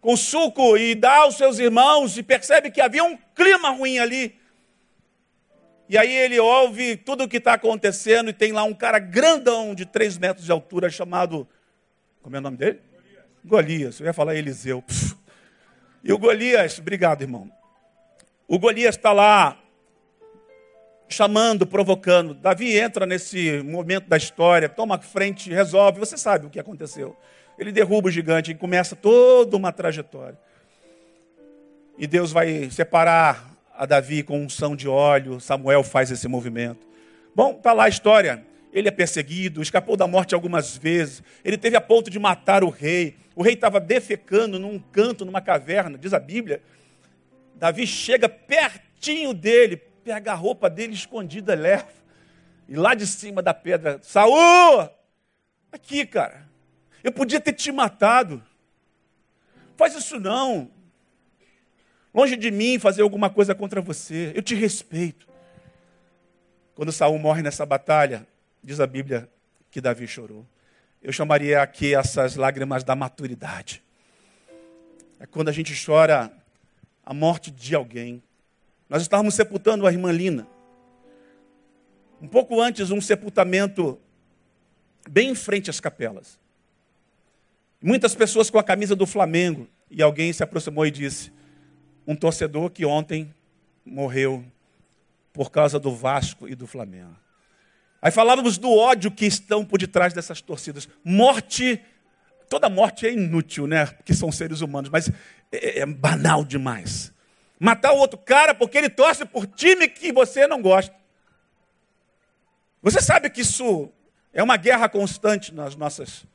[0.01, 4.39] com suco e dá aos seus irmãos e percebe que havia um clima ruim ali.
[5.88, 9.75] E aí ele ouve tudo o que está acontecendo e tem lá um cara grandão
[9.75, 11.47] de três metros de altura chamado
[12.21, 12.79] como é o nome dele?
[13.43, 13.99] Golias.
[13.99, 14.84] Eu ia falar Eliseu.
[16.03, 17.51] E o Golias, obrigado, irmão.
[18.47, 19.58] O Golias está lá
[21.10, 22.34] chamando, provocando.
[22.34, 25.99] Davi entra nesse momento da história, toma frente, resolve.
[25.99, 27.17] Você sabe o que aconteceu.
[27.58, 30.39] Ele derruba o gigante e começa toda uma trajetória.
[31.97, 35.41] E Deus vai separar a Davi com unção de óleo.
[35.41, 36.88] Samuel faz esse movimento.
[37.36, 38.45] Bom, está lá a história.
[38.71, 41.23] Ele é perseguido, escapou da morte algumas vezes.
[41.43, 43.17] Ele teve a ponto de matar o rei.
[43.36, 46.62] O rei estava defecando num canto, numa caverna, diz a Bíblia.
[47.55, 51.88] Davi chega pertinho dele, pega a roupa dele escondida, leva.
[52.67, 54.89] E lá de cima da pedra, Saul!
[55.71, 56.47] Aqui, cara.
[57.03, 58.43] Eu podia ter te matado.
[59.75, 60.69] Faz isso não.
[62.13, 64.32] Longe de mim fazer alguma coisa contra você.
[64.36, 65.27] Eu te respeito.
[66.75, 68.27] Quando Saul morre nessa batalha,
[68.63, 69.30] diz a Bíblia
[69.72, 70.45] que Davi chorou.
[71.02, 73.82] Eu chamaria aqui essas lágrimas da maturidade.
[75.19, 76.32] É quando a gente chora
[77.06, 78.22] a morte de alguém.
[78.89, 80.48] Nós estávamos sepultando a irmã Lina.
[82.22, 84.00] Um pouco antes, um sepultamento
[85.10, 86.38] bem em frente às capelas.
[87.82, 89.67] Muitas pessoas com a camisa do Flamengo.
[89.89, 91.32] E alguém se aproximou e disse:
[92.06, 93.34] Um torcedor que ontem
[93.86, 94.45] morreu
[95.32, 97.15] por causa do Vasco e do Flamengo.
[98.01, 100.88] Aí falávamos do ódio que estão por detrás dessas torcidas.
[101.03, 101.81] Morte,
[102.49, 103.85] toda morte é inútil, né?
[103.88, 105.09] Porque são seres humanos, mas
[105.51, 107.13] é, é banal demais.
[107.59, 110.95] Matar o outro cara porque ele torce por time que você não gosta.
[112.81, 113.89] Você sabe que isso
[114.33, 116.25] é uma guerra constante nas nossas.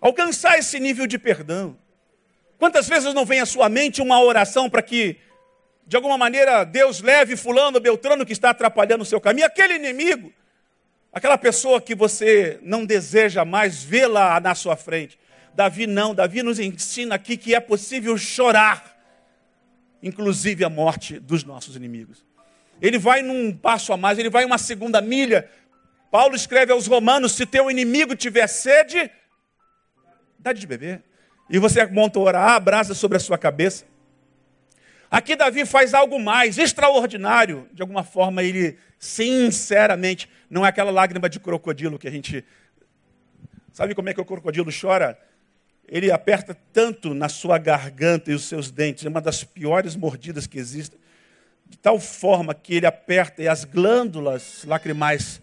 [0.00, 1.78] Alcançar esse nível de perdão.
[2.58, 5.16] Quantas vezes não vem à sua mente uma oração para que,
[5.86, 10.32] de alguma maneira, Deus leve Fulano, Beltrano que está atrapalhando o seu caminho, aquele inimigo,
[11.12, 15.18] aquela pessoa que você não deseja mais vê-la na sua frente.
[15.54, 18.96] Davi não, Davi nos ensina aqui que é possível chorar,
[20.02, 22.24] inclusive a morte dos nossos inimigos.
[22.80, 25.48] Ele vai num passo a mais, ele vai uma segunda milha.
[26.10, 29.10] Paulo escreve aos Romanos: se teu inimigo tiver sede,
[30.38, 31.02] dá de beber.
[31.50, 33.84] E você monta a brasa sobre a sua cabeça.
[35.12, 37.68] Aqui Davi faz algo mais extraordinário.
[37.74, 42.42] De alguma forma, ele, sinceramente, não é aquela lágrima de crocodilo que a gente.
[43.74, 45.18] Sabe como é que o crocodilo chora?
[45.86, 50.46] Ele aperta tanto na sua garganta e os seus dentes, é uma das piores mordidas
[50.46, 50.98] que existem,
[51.66, 55.42] de tal forma que ele aperta e as glândulas lacrimais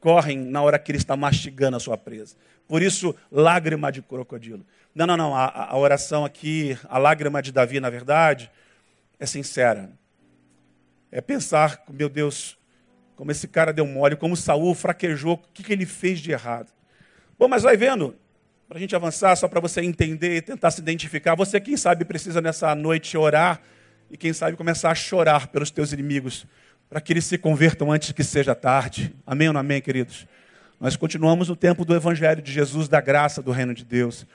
[0.00, 2.34] correm na hora que ele está mastigando a sua presa.
[2.66, 4.64] Por isso, lágrima de crocodilo.
[4.94, 5.36] Não, não, não.
[5.36, 8.50] A, a oração aqui, a lágrima de Davi, na verdade,
[9.18, 9.90] é sincera.
[11.10, 12.58] É pensar, meu Deus,
[13.14, 16.70] como esse cara deu mole, como Saul fraquejou, o que, que ele fez de errado.
[17.38, 18.14] Bom, mas vai vendo,
[18.68, 21.34] para a gente avançar, só para você entender e tentar se identificar.
[21.34, 23.60] Você, quem sabe, precisa nessa noite orar
[24.10, 26.46] e, quem sabe, começar a chorar pelos teus inimigos,
[26.88, 29.14] para que eles se convertam antes que seja tarde.
[29.26, 30.26] Amém ou não amém, queridos?
[30.78, 34.26] Nós continuamos no tempo do Evangelho de Jesus, da graça do reino de Deus.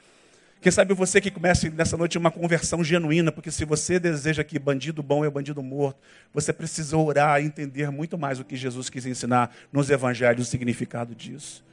[0.61, 4.59] Quem sabe você que comece nessa noite uma conversão genuína, porque se você deseja que
[4.59, 5.99] bandido bom é bandido morto,
[6.31, 10.49] você precisa orar e entender muito mais o que Jesus quis ensinar nos evangelhos, o
[10.51, 11.65] significado disso.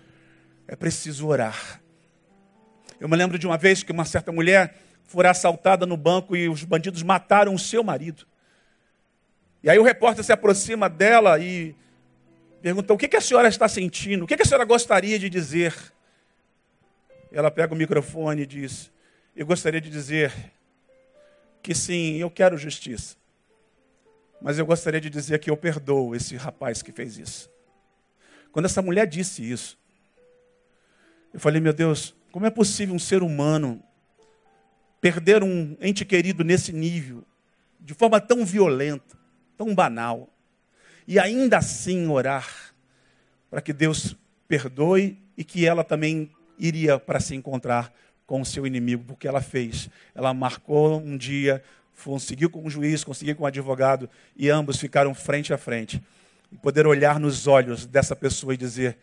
[0.67, 1.83] É preciso orar.
[2.99, 4.75] Eu me lembro de uma vez que uma certa mulher
[5.05, 8.27] foi assaltada no banco e os bandidos mataram o seu marido.
[9.63, 11.75] E aí o repórter se aproxima dela e
[12.63, 14.25] pergunta: o que, a senhora está sentindo?
[14.25, 15.75] O que, a senhora gostaria de dizer?
[17.31, 18.91] Ela pega o microfone e diz:
[19.35, 20.33] Eu gostaria de dizer
[21.63, 23.17] que sim, eu quero justiça.
[24.41, 27.51] Mas eu gostaria de dizer que eu perdoo esse rapaz que fez isso.
[28.53, 29.79] Quando essa mulher disse isso,
[31.33, 33.83] eu falei: Meu Deus, como é possível um ser humano
[35.01, 37.25] perder um ente querido nesse nível,
[37.81, 39.17] de forma tão violenta,
[39.57, 40.29] tão banal?
[41.09, 42.75] e ainda assim orar
[43.49, 44.15] para que Deus
[44.47, 47.93] perdoe e que ela também iria para se encontrar
[48.27, 49.89] com o seu inimigo, porque ela fez.
[50.15, 51.63] Ela marcou um dia,
[52.05, 56.03] conseguiu com o juiz, conseguiu com o advogado, e ambos ficaram frente a frente.
[56.53, 58.99] E poder olhar nos olhos dessa pessoa e dizer: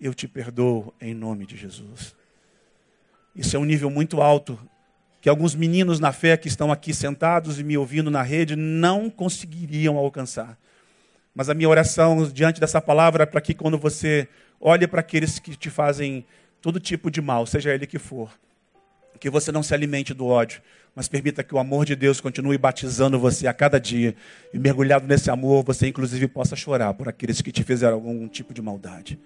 [0.00, 2.14] Eu te perdoo em nome de Jesus.
[3.34, 4.58] Isso é um nível muito alto
[5.20, 9.10] que alguns meninos na fé que estão aqui sentados e me ouvindo na rede não
[9.10, 10.56] conseguiriam alcançar.
[11.34, 14.28] Mas a minha oração diante dessa palavra é para que quando você
[14.60, 16.24] olhe para aqueles que te fazem
[16.60, 18.30] todo tipo de mal, seja ele que for,
[19.18, 20.62] que você não se alimente do ódio,
[20.94, 24.14] mas permita que o amor de Deus continue batizando você a cada dia.
[24.52, 28.52] E mergulhado nesse amor, você inclusive possa chorar por aqueles que te fizeram algum tipo
[28.52, 29.18] de maldade.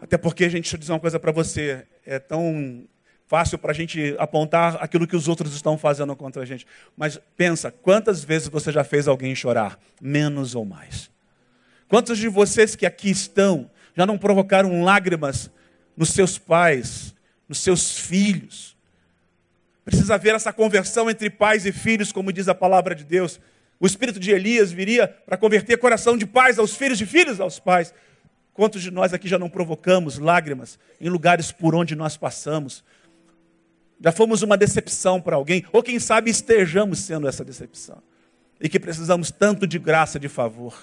[0.00, 1.84] Até porque, gente, deixa eu dizer uma coisa para você.
[2.06, 2.84] É tão
[3.26, 6.66] fácil para a gente apontar aquilo que os outros estão fazendo contra a gente.
[6.96, 9.78] Mas pensa, quantas vezes você já fez alguém chorar?
[10.00, 11.10] Menos ou mais?
[11.88, 15.50] Quantos de vocês que aqui estão já não provocaram lágrimas
[15.96, 17.14] nos seus pais,
[17.48, 18.76] nos seus filhos?
[19.84, 23.40] Precisa haver essa conversão entre pais e filhos, como diz a palavra de Deus.
[23.78, 27.58] O espírito de Elias viria para converter coração de pais aos filhos, de filhos aos
[27.58, 27.94] pais.
[28.52, 32.84] Quantos de nós aqui já não provocamos lágrimas em lugares por onde nós passamos?
[34.02, 38.02] Já fomos uma decepção para alguém, ou quem sabe estejamos sendo essa decepção.
[38.60, 40.78] E que precisamos tanto de graça, de favor.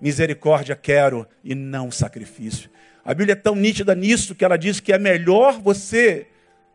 [0.00, 2.68] Misericórdia quero e não sacrifício.
[3.04, 6.26] A Bíblia é tão nítida nisso que ela diz que é melhor você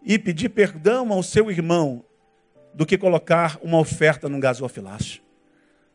[0.03, 2.03] ir pedir perdão ao seu irmão
[2.73, 5.21] do que colocar uma oferta num gasofilácio.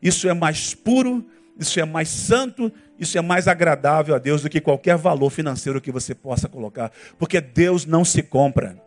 [0.01, 1.25] Isso é mais puro,
[1.57, 5.79] isso é mais santo, isso é mais agradável a Deus do que qualquer valor financeiro
[5.79, 6.91] que você possa colocar.
[7.17, 8.77] Porque Deus não se compra.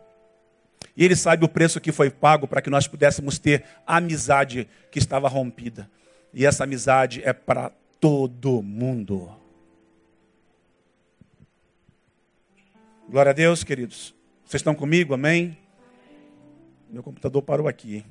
[0.95, 4.67] E Ele sabe o preço que foi pago para que nós pudéssemos ter a amizade
[4.91, 5.89] que estava rompida.
[6.33, 9.31] E essa amizade é para todo mundo.
[13.09, 14.13] Glória a Deus, queridos.
[14.43, 15.13] Vocês estão comigo?
[15.13, 15.57] Amém?
[16.89, 18.03] Meu computador parou aqui.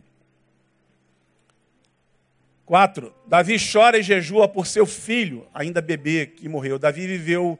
[2.64, 6.78] Quatro, Davi chora e jejua por seu filho, ainda bebê, que morreu.
[6.78, 7.58] Davi viveu,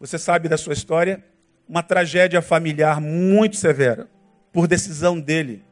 [0.00, 1.24] você sabe da sua história,
[1.68, 4.08] uma tragédia familiar muito severa,
[4.52, 5.62] por decisão dele.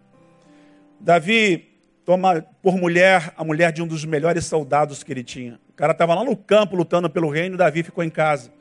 [1.00, 1.70] Davi
[2.04, 5.58] toma por mulher a mulher de um dos melhores soldados que ele tinha.
[5.70, 8.59] O cara estava lá no campo lutando pelo reino, Davi ficou em casa.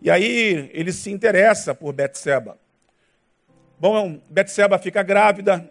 [0.00, 2.58] E aí ele se interessa por Betseba.
[3.78, 5.68] Bom, Betseba fica grávida,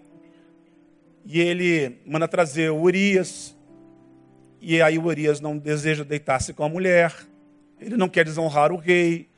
[1.31, 3.55] e ele manda trazer Urias.
[4.59, 7.13] E aí Urias não deseja deitar-se com a mulher.
[7.79, 9.29] Ele não quer desonrar o rei.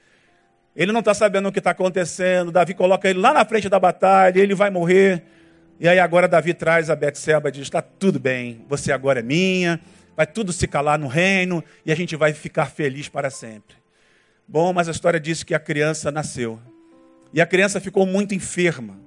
[0.73, 2.49] Ele não está sabendo o que está acontecendo.
[2.49, 4.39] Davi coloca ele lá na frente da batalha.
[4.39, 5.21] Ele vai morrer.
[5.82, 8.65] E aí agora Davi traz a Betseba e diz: está tudo bem.
[8.69, 9.77] Você agora é minha.
[10.15, 11.62] Vai tudo se calar no reino.
[11.86, 13.81] E a gente vai ficar feliz para sempre.
[14.51, 16.59] Bom, mas a história diz que a criança nasceu.
[17.31, 18.99] E a criança ficou muito enferma.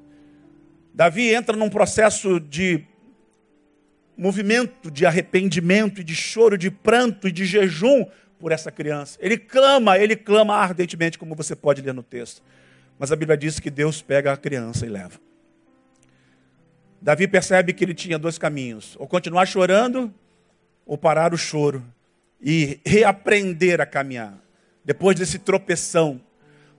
[0.95, 2.83] Davi entra num processo de
[4.17, 8.07] movimento de arrependimento e de choro, de pranto e de jejum
[8.39, 9.19] por essa criança.
[9.21, 12.43] Ele clama, ele clama ardentemente, como você pode ler no texto.
[12.99, 15.21] Mas a Bíblia diz que Deus pega a criança e leva.
[17.03, 20.11] Davi percebe que ele tinha dois caminhos: ou continuar chorando,
[20.87, 21.85] ou parar o choro
[22.41, 24.43] e reaprender a caminhar.
[24.85, 26.21] Depois desse tropeção.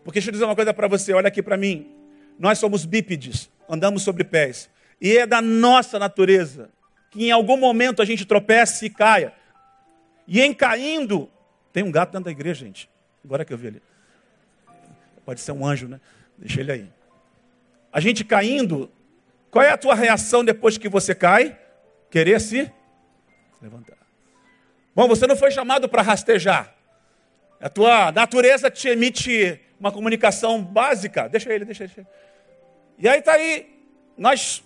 [0.03, 1.91] Porque deixa eu dizer uma coisa para você, olha aqui para mim.
[2.37, 4.69] Nós somos bípedes andamos sobre pés.
[4.99, 6.69] E é da nossa natureza
[7.11, 9.33] que em algum momento a gente tropece e caia.
[10.27, 11.29] E em caindo,
[11.71, 12.89] tem um gato dentro da igreja, gente.
[13.23, 13.81] Agora que eu vi ali.
[15.23, 15.99] Pode ser um anjo, né?
[16.37, 16.89] Deixa ele aí.
[17.91, 18.91] A gente caindo,
[19.49, 21.57] qual é a tua reação depois que você cai?
[22.09, 22.71] Querer se
[23.61, 23.97] levantar.
[24.93, 26.74] Bom, você não foi chamado para rastejar.
[27.65, 31.27] A tua natureza te emite uma comunicação básica.
[31.27, 32.05] Deixa ele, deixa ele.
[32.99, 33.65] E aí está aí,
[34.15, 34.63] nós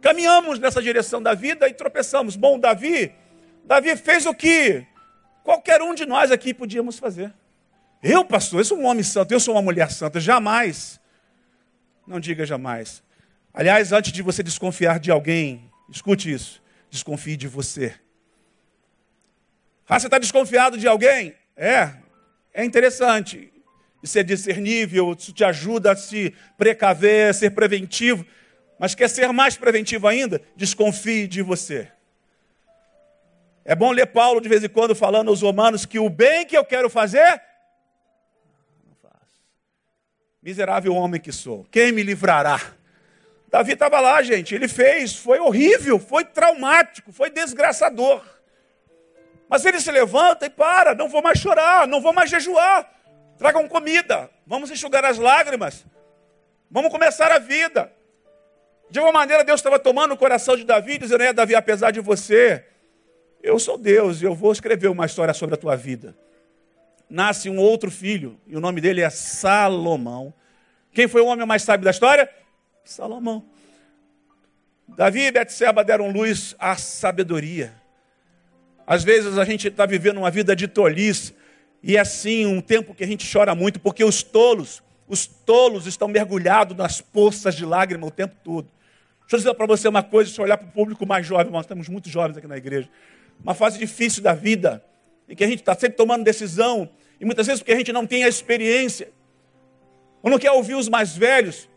[0.00, 2.36] caminhamos nessa direção da vida e tropeçamos.
[2.36, 3.14] Bom, Davi,
[3.64, 4.82] Davi fez o que
[5.44, 7.34] qualquer um de nós aqui podíamos fazer.
[8.02, 10.98] Eu, pastor, eu sou um homem santo, eu sou uma mulher santa, jamais.
[12.06, 13.02] Não diga jamais.
[13.52, 17.94] Aliás, antes de você desconfiar de alguém, escute isso, desconfie de você.
[19.86, 21.34] Ah, você está desconfiado de alguém?
[21.54, 22.07] É,
[22.52, 23.52] é interessante.
[24.02, 28.24] Isso é discernível, isso te ajuda a se precaver, a ser preventivo.
[28.78, 30.40] Mas quer ser mais preventivo ainda?
[30.56, 31.88] Desconfie de você.
[33.64, 36.56] É bom ler Paulo de vez em quando falando aos romanos que o bem que
[36.56, 37.42] eu quero fazer,
[38.86, 39.42] não faço.
[40.42, 42.58] Miserável homem que sou, quem me livrará?
[43.50, 48.24] Davi estava lá, gente, ele fez, foi horrível, foi traumático, foi desgraçador.
[49.48, 52.88] Mas ele se levanta e para, não vou mais chorar, não vou mais jejuar.
[53.38, 55.86] Tragam comida, vamos enxugar as lágrimas,
[56.70, 57.92] vamos começar a vida.
[58.90, 62.00] De alguma maneira, Deus estava tomando o coração de Davi, dizendo: É, Davi, apesar de
[62.00, 62.64] você,
[63.42, 66.16] eu sou Deus e eu vou escrever uma história sobre a tua vida.
[67.08, 70.34] Nasce um outro filho, e o nome dele é Salomão.
[70.92, 72.28] Quem foi o homem mais sábio da história?
[72.84, 73.44] Salomão.
[74.88, 77.77] Davi e Betseba deram luz à sabedoria.
[78.88, 81.34] Às vezes a gente está vivendo uma vida de tolice,
[81.82, 85.86] e é assim, um tempo que a gente chora muito, porque os tolos, os tolos
[85.86, 88.66] estão mergulhados nas poças de lágrima o tempo todo.
[89.20, 91.66] Deixa eu dizer para você uma coisa, eu olhar para o público mais jovem, nós
[91.66, 92.88] temos muitos jovens aqui na igreja.
[93.42, 94.82] Uma fase difícil da vida,
[95.28, 96.88] em que a gente está sempre tomando decisão,
[97.20, 99.10] e muitas vezes porque a gente não tem a experiência,
[100.22, 101.68] ou não quer ouvir os mais velhos,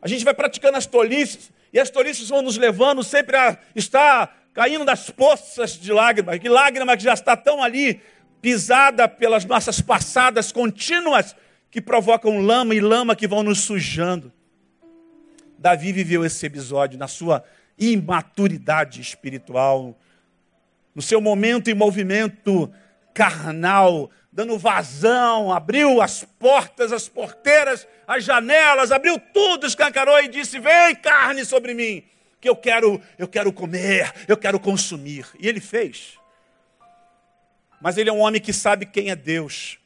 [0.00, 4.43] a gente vai praticando as tolices, e as tolices vão nos levando sempre a estar
[4.54, 8.00] caindo nas poças de lágrimas, que lágrima que já está tão ali,
[8.40, 11.34] pisada pelas nossas passadas contínuas
[11.70, 14.32] que provocam lama e lama que vão nos sujando.
[15.58, 17.42] Davi viveu esse episódio na sua
[17.76, 19.98] imaturidade espiritual,
[20.94, 22.72] no seu momento e movimento
[23.12, 24.10] carnal.
[24.32, 30.94] dando vazão, abriu as portas, as porteiras, as janelas, abriu tudo, escancarou e disse: Vem
[30.96, 32.04] carne sobre mim,
[32.44, 35.26] que eu quero, eu quero comer, eu quero consumir.
[35.40, 36.18] E ele fez.
[37.80, 39.78] Mas ele é um homem que sabe quem é Deus.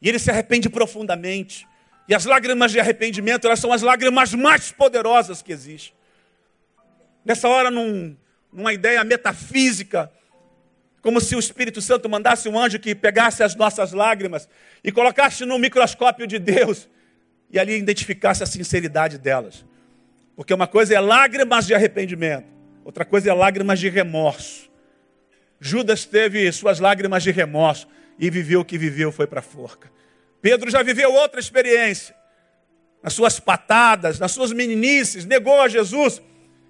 [0.00, 1.66] E ele se arrepende profundamente.
[2.08, 5.92] E as lágrimas de arrependimento, elas são as lágrimas mais poderosas que existem.
[7.24, 8.16] Nessa hora, num,
[8.52, 10.08] numa ideia metafísica,
[11.02, 14.48] como se o Espírito Santo mandasse um anjo que pegasse as nossas lágrimas
[14.84, 16.88] e colocasse no microscópio de Deus
[17.50, 19.64] e ali identificasse a sinceridade delas.
[20.38, 22.46] Porque uma coisa é lágrimas de arrependimento,
[22.84, 24.70] outra coisa é lágrimas de remorso.
[25.58, 29.90] Judas teve suas lágrimas de remorso e viveu o que viveu, foi para a forca.
[30.40, 32.14] Pedro já viveu outra experiência.
[33.02, 36.22] Nas suas patadas, nas suas meninices, negou a Jesus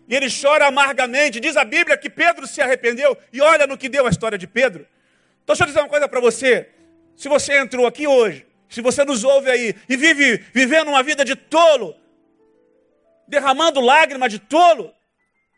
[0.08, 1.38] e ele chora amargamente.
[1.38, 4.46] Diz a Bíblia que Pedro se arrependeu e olha no que deu a história de
[4.46, 4.86] Pedro.
[5.44, 6.70] Então, deixa eu dizer uma coisa para você.
[7.14, 11.22] Se você entrou aqui hoje, se você nos ouve aí e vive vivendo uma vida
[11.22, 11.94] de tolo,
[13.28, 14.90] derramando lágrimas de tolo,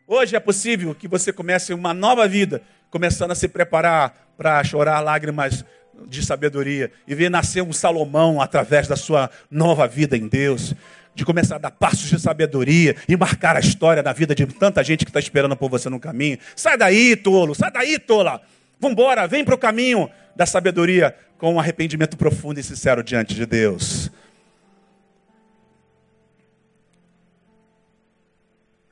[0.05, 4.99] hoje é possível que você comece uma nova vida, começando a se preparar para chorar
[4.99, 5.63] lágrimas
[6.07, 10.75] de sabedoria e ver nascer um Salomão através da sua nova vida em Deus
[11.13, 14.83] de começar a dar passos de sabedoria e marcar a história da vida de tanta
[14.83, 16.37] gente que está esperando por você no caminho.
[16.55, 18.41] Sai daí, tolo, sai daí, tola.
[18.79, 23.45] Vambora, vem para o caminho da sabedoria com um arrependimento profundo e sincero diante de
[23.45, 24.09] Deus.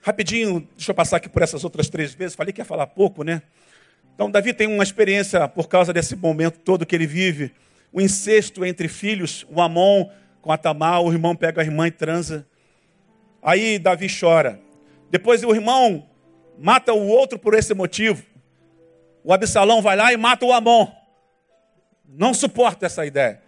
[0.02, 2.36] Rapidinho, deixa eu passar aqui por essas outras três vezes.
[2.36, 3.41] Falei que ia falar pouco, né?
[4.16, 7.54] Então, Davi tem uma experiência por causa desse momento todo que ele vive.
[7.91, 10.10] O incesto entre filhos, o Amon
[10.41, 12.47] com a Tamar, o irmão pega a irmã e transa.
[13.41, 14.60] Aí Davi chora.
[15.10, 16.08] Depois o irmão
[16.58, 18.24] mata o outro por esse motivo.
[19.24, 20.88] O Absalão vai lá e mata o Amon.
[22.08, 23.41] Não suporta essa ideia.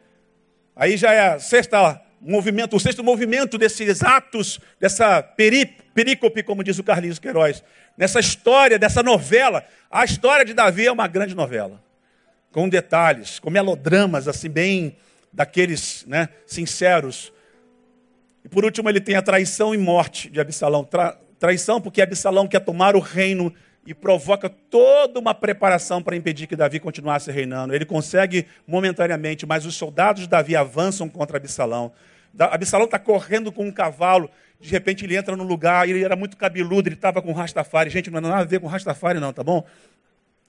[0.75, 6.63] Aí já é a sexta movimento, o sexto movimento desses atos, dessa peri, perícope, como
[6.63, 7.63] diz o Carlinhos Queiroz.
[7.97, 9.65] Nessa história, dessa novela.
[9.89, 11.81] A história de Davi é uma grande novela.
[12.51, 14.97] Com detalhes, com melodramas assim bem
[15.31, 17.31] daqueles né, sinceros.
[18.43, 20.83] E por último, ele tem a traição e morte de Absalão.
[20.83, 23.51] Tra traição porque Absalão quer tomar o reino
[23.85, 27.73] e provoca toda uma preparação para impedir que Davi continuasse reinando.
[27.73, 31.91] Ele consegue momentaneamente, mas os soldados de Davi avançam contra Absalão.
[32.37, 34.29] Absalão está correndo com um cavalo,
[34.59, 37.89] de repente ele entra no lugar, ele era muito cabeludo, ele estava com Rastafari.
[37.89, 39.65] Gente, não tem nada a ver com Rastafari não, tá bom?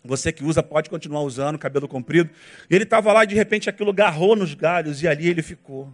[0.04, 2.30] Você que usa pode continuar usando, cabelo comprido.
[2.68, 5.92] Ele estava lá e de repente aquilo agarrou nos galhos e ali ele ficou.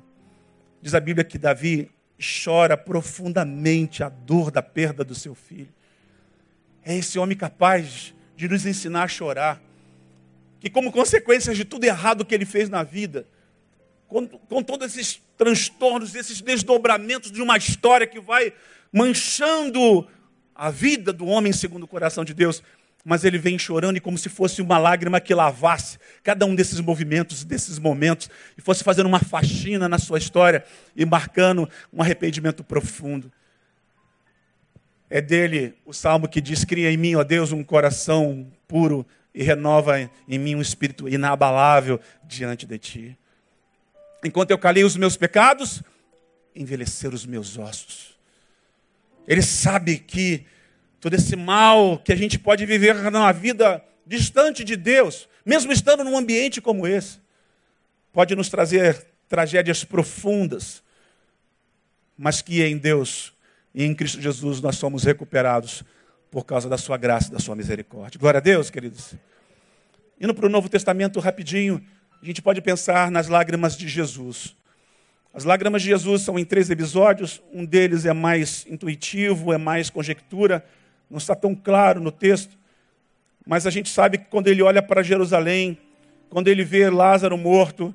[0.81, 1.91] Diz a Bíblia que Davi
[2.45, 5.69] chora profundamente a dor da perda do seu filho.
[6.85, 9.61] É esse homem capaz de nos ensinar a chorar.
[10.61, 13.27] Que, como consequências de tudo errado que ele fez na vida,
[14.09, 18.53] com, com todos esses transtornos, esses desdobramentos de uma história que vai
[18.93, 20.09] manchando
[20.55, 22.63] a vida do homem segundo o coração de Deus,
[23.05, 26.81] mas ele vem chorando e como se fosse uma lágrima que lavasse cada um desses
[26.81, 30.65] movimentos, desses momentos, e fosse fazendo uma faxina na sua história
[30.97, 33.31] e marcando um arrependimento profundo.
[35.09, 39.43] É dele o salmo que diz: Cria em mim, ó Deus, um coração puro e
[39.43, 43.19] renova em mim um espírito inabalável diante de ti.
[44.25, 45.83] Enquanto eu calei os meus pecados,
[46.55, 48.19] envelhecer os meus ossos.
[49.27, 50.47] Ele sabe que
[51.01, 56.03] todo esse mal que a gente pode viver numa vida distante de Deus, mesmo estando
[56.03, 57.21] num ambiente como esse,
[58.13, 60.83] pode nos trazer tragédias profundas,
[62.17, 63.33] mas que em Deus
[63.75, 65.85] e em Cristo Jesus nós somos recuperados
[66.31, 68.19] por causa da sua graça e da sua misericórdia.
[68.19, 69.15] Glória a Deus, queridos.
[70.21, 71.85] Indo para o Novo Testamento rapidinho,
[72.23, 74.57] a gente pode pensar nas lágrimas de Jesus.
[75.33, 79.89] As lágrimas de Jesus são em três episódios, um deles é mais intuitivo, é mais
[79.91, 80.65] conjectura,
[81.09, 82.59] não está tão claro no texto,
[83.47, 85.79] mas a gente sabe que quando ele olha para Jerusalém,
[86.29, 87.95] quando ele vê Lázaro morto,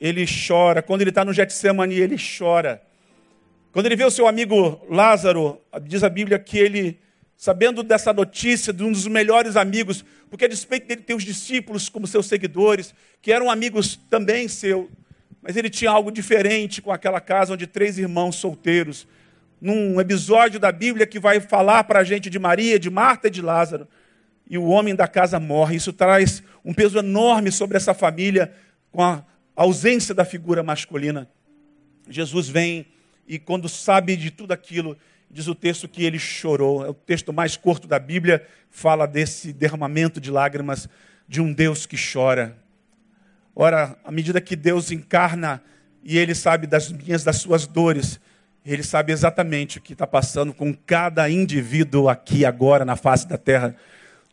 [0.00, 0.80] ele chora.
[0.80, 2.82] Quando ele está no Getsemane, ele chora.
[3.72, 6.98] Quando ele vê o seu amigo Lázaro, diz a Bíblia que ele,
[7.40, 11.88] sabendo dessa notícia de um dos melhores amigos, porque a despeito dele ter os discípulos
[11.88, 14.90] como seus seguidores, que eram amigos também seu,
[15.40, 19.08] mas ele tinha algo diferente com aquela casa onde três irmãos solteiros
[19.58, 23.30] num episódio da Bíblia que vai falar para a gente de Maria, de Marta e
[23.30, 23.88] de Lázaro.
[24.46, 25.76] E o homem da casa morre.
[25.76, 28.52] Isso traz um peso enorme sobre essa família
[28.92, 29.24] com a
[29.56, 31.26] ausência da figura masculina.
[32.06, 32.86] Jesus vem
[33.26, 34.94] e, quando sabe de tudo aquilo,
[35.30, 36.84] diz o texto que ele chorou.
[36.84, 40.88] É o texto mais curto da Bíblia, fala desse derramamento de lágrimas
[41.28, 42.56] de um Deus que chora.
[43.54, 45.62] Ora, à medida que Deus encarna
[46.02, 48.18] e Ele sabe das minhas, das suas dores,
[48.64, 53.38] Ele sabe exatamente o que está passando com cada indivíduo aqui agora na face da
[53.38, 53.76] terra,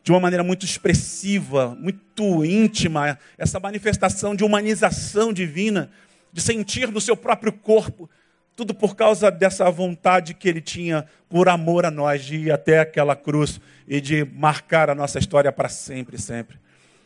[0.04, 5.92] de uma maneira muito expressiva, muito íntima, essa manifestação de humanização divina,
[6.32, 8.10] de sentir no seu próprio corpo,
[8.58, 12.80] tudo por causa dessa vontade que ele tinha por amor a nós de ir até
[12.80, 16.58] aquela cruz e de marcar a nossa história para sempre, sempre.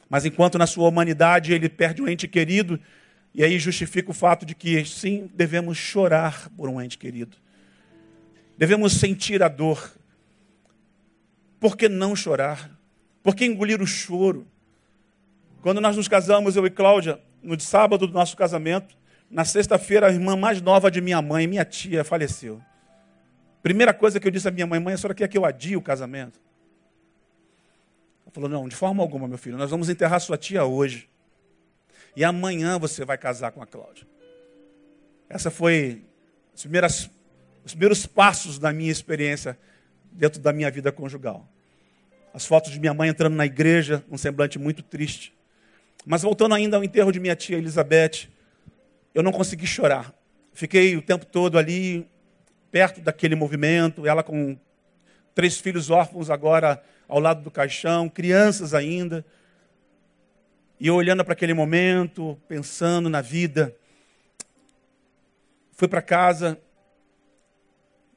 [0.09, 2.79] Mas enquanto na sua humanidade ele perde um ente querido,
[3.35, 7.35] e aí justifica o fato de que sim, devemos chorar por um ente querido.
[8.57, 9.91] Devemos sentir a dor.
[11.59, 12.71] Por que não chorar?
[13.21, 14.47] Por que engolir o choro?
[15.61, 19.00] Quando nós nos casamos, eu e Cláudia, no sábado do nosso casamento,
[19.31, 22.61] na sexta-feira, a irmã mais nova de minha mãe, minha tia, faleceu.
[23.63, 25.77] Primeira coisa que eu disse à minha mãe, mãe, a senhora quer que eu adie
[25.77, 26.39] o casamento?
[28.25, 31.09] Ela falou, não, de forma alguma, meu filho, nós vamos enterrar sua tia hoje.
[32.15, 34.05] E amanhã você vai casar com a Cláudia.
[35.29, 36.03] Essa foi
[36.53, 37.09] os primeiros,
[37.63, 39.57] os primeiros passos da minha experiência
[40.11, 41.47] dentro da minha vida conjugal.
[42.33, 45.33] As fotos de minha mãe entrando na igreja, um semblante muito triste.
[46.05, 48.27] Mas voltando ainda ao enterro de minha tia Elizabeth,
[49.13, 50.13] eu não consegui chorar.
[50.53, 52.07] Fiquei o tempo todo ali,
[52.71, 54.57] perto daquele movimento, ela com
[55.33, 59.25] três filhos órfãos agora ao lado do caixão, crianças ainda.
[60.79, 63.75] E eu olhando para aquele momento, pensando na vida.
[65.73, 66.59] Fui para casa,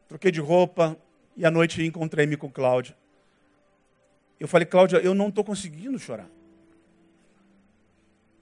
[0.09, 0.97] troquei de roupa
[1.37, 2.97] e à noite encontrei-me com Cláudia.
[4.39, 6.29] Eu falei, Cláudia, eu não estou conseguindo chorar.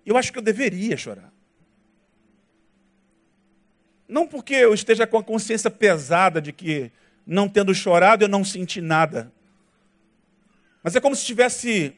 [0.04, 1.31] Eu acho que eu deveria chorar.
[4.12, 6.92] Não porque eu esteja com a consciência pesada de que,
[7.26, 9.32] não tendo chorado, eu não senti nada.
[10.82, 11.96] Mas é como se tivesse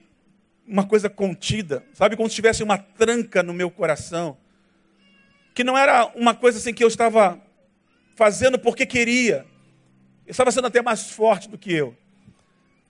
[0.65, 2.15] uma coisa contida, sabe?
[2.15, 4.37] Como se tivesse uma tranca no meu coração.
[5.53, 7.37] Que não era uma coisa assim que eu estava
[8.15, 9.45] fazendo porque queria.
[10.25, 11.97] Eu estava sendo até mais forte do que eu.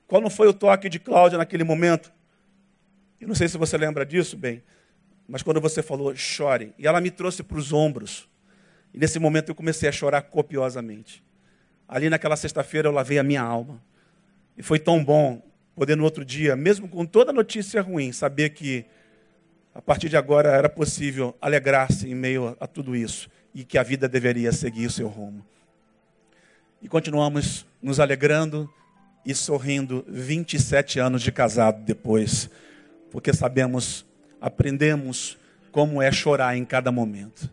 [0.07, 2.13] Qual não foi o toque de Cláudia naquele momento?
[3.19, 4.63] Eu não sei se você lembra disso, bem,
[5.27, 6.75] mas quando você falou, chore.
[6.79, 8.29] E ela me trouxe para os ombros.
[8.95, 11.23] E nesse momento eu comecei a chorar copiosamente.
[11.89, 13.83] Ali naquela sexta-feira eu lavei a minha alma.
[14.57, 15.43] E foi tão bom
[15.75, 18.87] poder no outro dia, mesmo com toda notícia ruim, saber que
[19.75, 23.83] a partir de agora era possível alegrar-se em meio a tudo isso e que a
[23.83, 25.45] vida deveria seguir o seu rumo.
[26.81, 28.73] E continuamos nos alegrando
[29.27, 32.49] e sorrindo 27 anos de casado depois,
[33.11, 34.07] porque sabemos,
[34.41, 35.37] aprendemos
[35.73, 37.51] como é chorar em cada momento.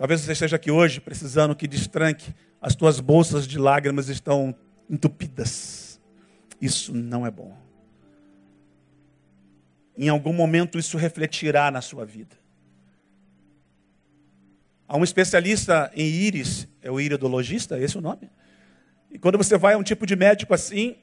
[0.00, 4.54] Talvez você esteja aqui hoje precisando que destranque, as tuas bolsas de lágrimas estão
[4.88, 6.00] entupidas.
[6.58, 7.54] Isso não é bom.
[9.94, 12.34] Em algum momento isso refletirá na sua vida.
[14.88, 18.30] Há um especialista em íris, é o iridologista, esse é o nome?
[19.10, 20.96] E quando você vai a um tipo de médico assim,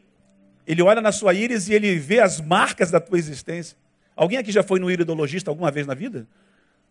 [0.65, 3.77] ele olha na sua íris e ele vê as marcas da tua existência.
[4.15, 6.27] Alguém aqui já foi no iridologista alguma vez na vida?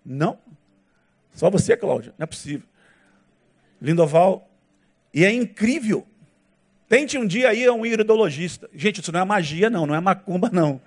[0.05, 0.39] Não?
[1.37, 2.13] Só você, Cláudia?
[2.19, 2.67] Não é possível.
[3.81, 4.51] Lindoval.
[5.15, 6.05] E é incrível.
[6.89, 8.69] Tente um dia ir a um iridologista.
[8.75, 9.87] Gente, isso não é magia, não.
[9.87, 10.81] Não é macumba, não.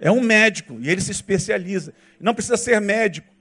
[0.00, 1.94] É um médico e ele se especializa.
[2.18, 3.32] Não precisa ser médico.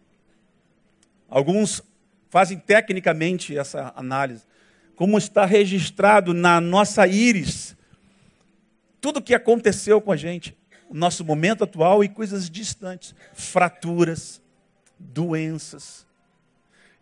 [1.29, 1.81] Alguns
[2.29, 4.43] fazem tecnicamente essa análise.
[4.95, 7.75] Como está registrado na nossa íris
[8.99, 10.55] tudo o que aconteceu com a gente,
[10.89, 14.41] o nosso momento atual e coisas distantes, fraturas,
[14.97, 16.05] doenças,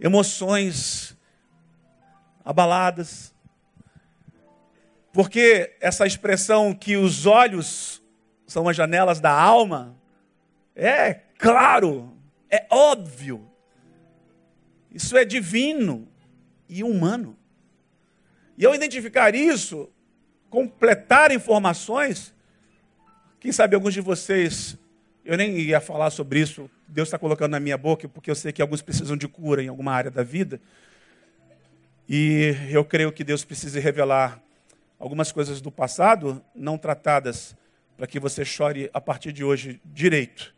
[0.02, 1.16] emoções
[2.44, 3.34] abaladas.
[5.14, 8.02] Porque essa expressão que os olhos
[8.48, 9.96] são as janelas da alma,
[10.76, 12.18] é claro,
[12.50, 13.48] é óbvio.
[14.92, 16.08] Isso é divino
[16.68, 17.38] e humano.
[18.58, 19.90] E ao identificar isso,
[20.50, 22.34] completar informações,
[23.40, 24.78] quem sabe alguns de vocês,
[25.24, 28.52] eu nem ia falar sobre isso Deus está colocando na minha boca, porque eu sei
[28.52, 30.60] que alguns precisam de cura em alguma área da vida.
[32.08, 34.44] E eu creio que Deus precisa revelar
[35.00, 37.56] algumas coisas do passado não tratadas
[37.96, 40.54] para que você chore a partir de hoje direito,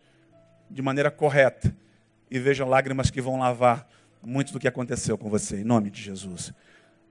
[0.71, 1.75] de maneira correta,
[2.31, 3.87] e veja lágrimas que vão lavar
[4.23, 6.51] muito do que aconteceu com você, em nome de Jesus.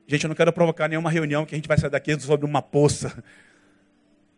[0.04, 2.60] Gente, eu não quero provocar nenhuma reunião que a gente vai sair daqui sobre uma
[2.60, 3.22] poça.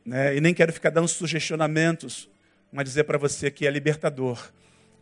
[0.05, 0.37] Né?
[0.37, 2.29] E nem quero ficar dando sugestionamentos,
[2.71, 4.53] mas dizer para você que é libertador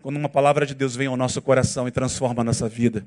[0.02, 3.06] quando uma palavra de Deus vem ao nosso coração e transforma a nossa vida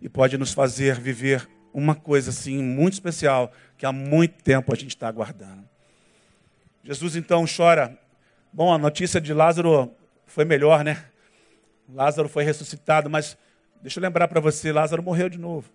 [0.00, 4.76] e pode nos fazer viver uma coisa assim muito especial que há muito tempo a
[4.76, 5.68] gente está aguardando.
[6.82, 7.96] Jesus então chora.
[8.52, 9.92] Bom, a notícia de Lázaro
[10.24, 11.04] foi melhor, né?
[11.92, 13.36] Lázaro foi ressuscitado, mas
[13.82, 15.70] deixa eu lembrar para você, Lázaro morreu de novo.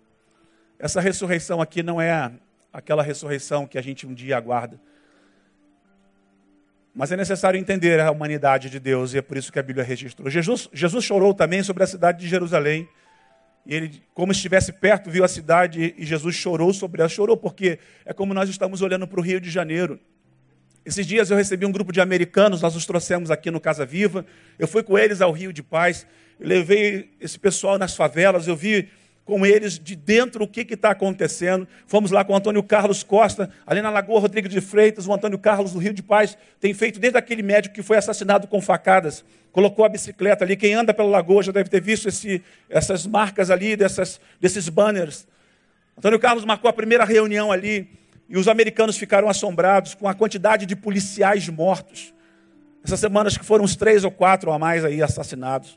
[0.78, 2.32] Essa ressurreição aqui não é
[2.72, 4.80] aquela ressurreição que a gente um dia aguarda.
[6.96, 9.84] Mas é necessário entender a humanidade de Deus e é por isso que a Bíblia
[9.84, 10.30] registrou.
[10.30, 12.88] Jesus, Jesus chorou também sobre a cidade de Jerusalém.
[13.66, 17.08] E ele, como estivesse perto, viu a cidade e Jesus chorou sobre ela.
[17.10, 20.00] Chorou porque é como nós estamos olhando para o Rio de Janeiro.
[20.86, 24.24] Esses dias eu recebi um grupo de americanos, nós os trouxemos aqui no Casa Viva.
[24.58, 26.06] Eu fui com eles ao Rio de Paz.
[26.40, 28.48] Eu levei esse pessoal nas favelas.
[28.48, 28.88] Eu vi
[29.26, 31.66] com eles de dentro o que está acontecendo.
[31.86, 35.36] Fomos lá com o Antônio Carlos Costa, ali na Lagoa Rodrigues de Freitas, o Antônio
[35.36, 39.24] Carlos do Rio de Paz tem feito desde aquele médico que foi assassinado com facadas.
[39.50, 40.56] Colocou a bicicleta ali.
[40.56, 45.26] Quem anda pela lagoa já deve ter visto esse, essas marcas ali, dessas, desses banners.
[45.98, 47.90] Antônio Carlos marcou a primeira reunião ali
[48.28, 52.14] e os americanos ficaram assombrados com a quantidade de policiais mortos.
[52.84, 55.76] Essas semanas que foram uns três ou quatro a mais aí assassinados.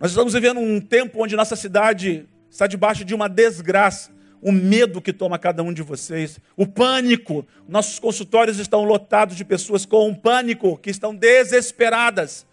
[0.00, 5.00] Nós estamos vivendo um tempo onde nossa cidade está debaixo de uma desgraça, o medo
[5.00, 7.46] que toma cada um de vocês, o pânico.
[7.68, 12.46] Nossos consultórios estão lotados de pessoas com um pânico, que estão desesperadas.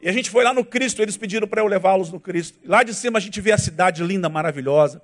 [0.00, 2.58] E a gente foi lá no Cristo, eles pediram para eu levá-los no Cristo.
[2.64, 5.02] Lá de cima a gente vê a cidade linda, maravilhosa.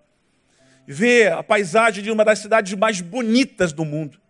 [0.87, 4.21] Vê a paisagem de uma das cidades mais bonitas do mundo.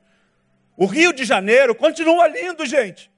[0.76, 3.11] O Rio de Janeiro continua lindo, gente.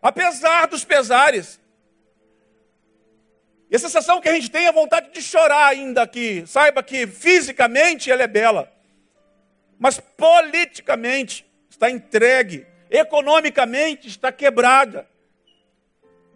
[0.00, 1.60] Apesar dos pesares.
[3.70, 6.44] E a sensação que a gente tem é vontade de chorar ainda aqui.
[6.46, 8.72] Saiba que fisicamente ela é bela,
[9.78, 15.08] mas politicamente está entregue, economicamente está quebrada.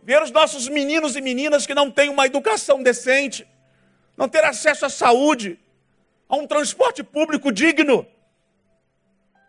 [0.02, 3.46] Ver os nossos meninos e meninas que não têm uma educação decente,
[4.16, 5.58] não ter acesso à saúde,
[6.28, 8.06] a um transporte público digno.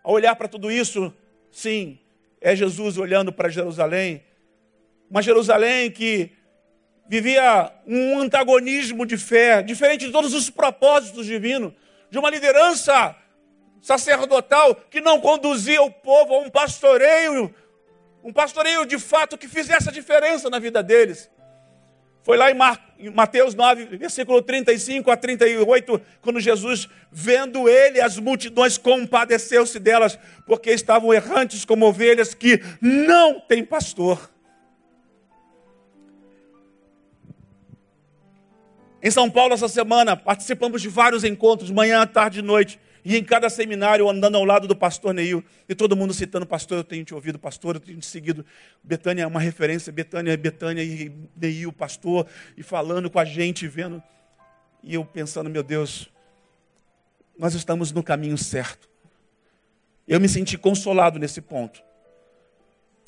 [0.04, 1.14] Ao olhar para tudo isso,
[1.52, 2.00] sim,
[2.40, 4.24] é Jesus olhando para Jerusalém,
[5.10, 6.32] uma Jerusalém que
[7.10, 11.74] vivia um antagonismo de fé, diferente de todos os propósitos divinos,
[12.12, 13.16] de uma liderança
[13.82, 17.54] sacerdotal que não conduzia o povo a um pastoreio,
[18.24, 21.32] um pastoreio de fato que fizesse a diferença na vida deles.
[22.22, 22.94] Foi lá em, Mar...
[23.00, 30.20] em Mateus 9, versículo 35 a 38, quando Jesus, vendo ele, as multidões, compadeceu-se delas,
[30.46, 34.30] porque estavam errantes como ovelhas que não têm pastor.
[39.02, 42.80] Em São Paulo, essa semana, participamos de vários encontros, manhã, tarde e noite.
[43.04, 46.80] E em cada seminário, andando ao lado do pastor Neil, e todo mundo citando, pastor,
[46.80, 48.46] eu tenho te ouvido, pastor, eu tenho te seguido.
[48.84, 52.28] Betânia é uma referência, Betânia, Betânia e Neil, pastor,
[52.58, 54.04] e falando com a gente, vendo.
[54.84, 56.12] E eu pensando, meu Deus,
[57.38, 58.90] nós estamos no caminho certo.
[60.06, 61.82] Eu me senti consolado nesse ponto.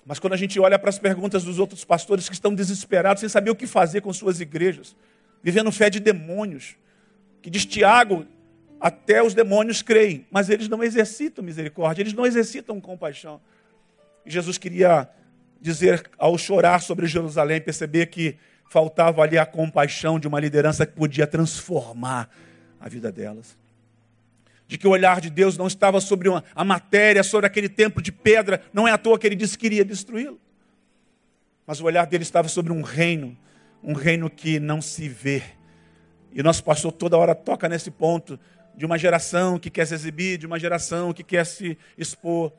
[0.06, 3.30] Mas quando a gente olha para as perguntas dos outros pastores que estão desesperados, sem
[3.30, 4.96] saber o que fazer com suas igrejas,
[5.44, 6.76] vivendo fé de demônios.
[7.42, 8.26] Que diz Tiago,
[8.80, 13.40] até os demônios creem, mas eles não exercitam misericórdia, eles não exercitam compaixão.
[14.26, 15.08] E Jesus queria
[15.60, 18.36] dizer, ao chorar sobre Jerusalém, perceber que
[18.68, 22.30] faltava ali a compaixão de uma liderança que podia transformar
[22.80, 23.58] a vida delas.
[24.68, 28.02] De que o olhar de Deus não estava sobre uma, a matéria, sobre aquele templo
[28.02, 30.40] de pedra, não é à toa que ele disse que iria destruí-lo.
[31.68, 33.38] Mas o olhar dele estava sobre um reino
[33.84, 35.44] um reino que não se vê.
[36.34, 38.40] E nosso pastor toda hora toca nesse ponto
[38.76, 42.52] de uma geração que quer se exibir, de uma geração que quer se expor.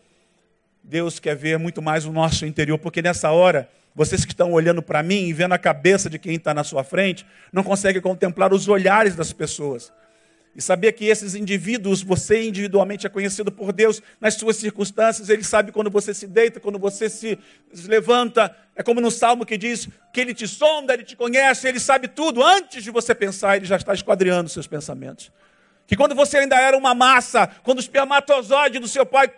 [0.83, 4.83] Deus quer ver muito mais o nosso interior, porque nessa hora, vocês que estão olhando
[4.83, 8.53] para mim e vendo a cabeça de quem está na sua frente, não conseguem contemplar
[8.53, 9.93] os olhares das pessoas.
[10.55, 15.43] E saber que esses indivíduos, você individualmente é conhecido por Deus nas suas circunstâncias, Ele
[15.43, 17.39] sabe quando você se deita, quando você se
[17.87, 18.55] levanta.
[18.77, 22.07] É como no salmo que diz que Ele te sonda, Ele te conhece, Ele sabe
[22.07, 22.45] tudo.
[22.45, 25.33] Antes de você pensar, Ele já está esquadriando seus pensamentos.
[25.87, 29.33] Que quando você ainda era uma massa, quando o espermatozoide do seu pai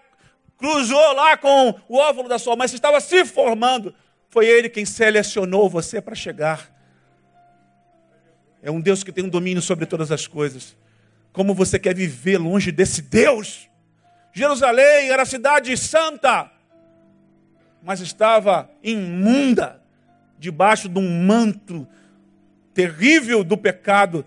[0.56, 3.94] cruzou lá com o óvulo da sua mãe, você estava se formando,
[4.30, 6.72] foi Ele quem selecionou você para chegar.
[8.60, 10.76] É um Deus que tem um domínio sobre todas as coisas
[11.34, 13.68] como você quer viver longe desse Deus.
[14.32, 16.48] Jerusalém era cidade santa,
[17.82, 19.82] mas estava imunda,
[20.38, 21.86] debaixo de um manto
[22.72, 24.24] terrível do pecado,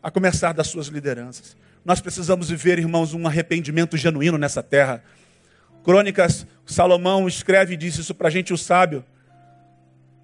[0.00, 1.56] a começar das suas lideranças.
[1.84, 5.02] Nós precisamos viver, irmãos, um arrependimento genuíno nessa terra.
[5.82, 9.04] Crônicas, Salomão escreve e diz isso para a gente, o sábio,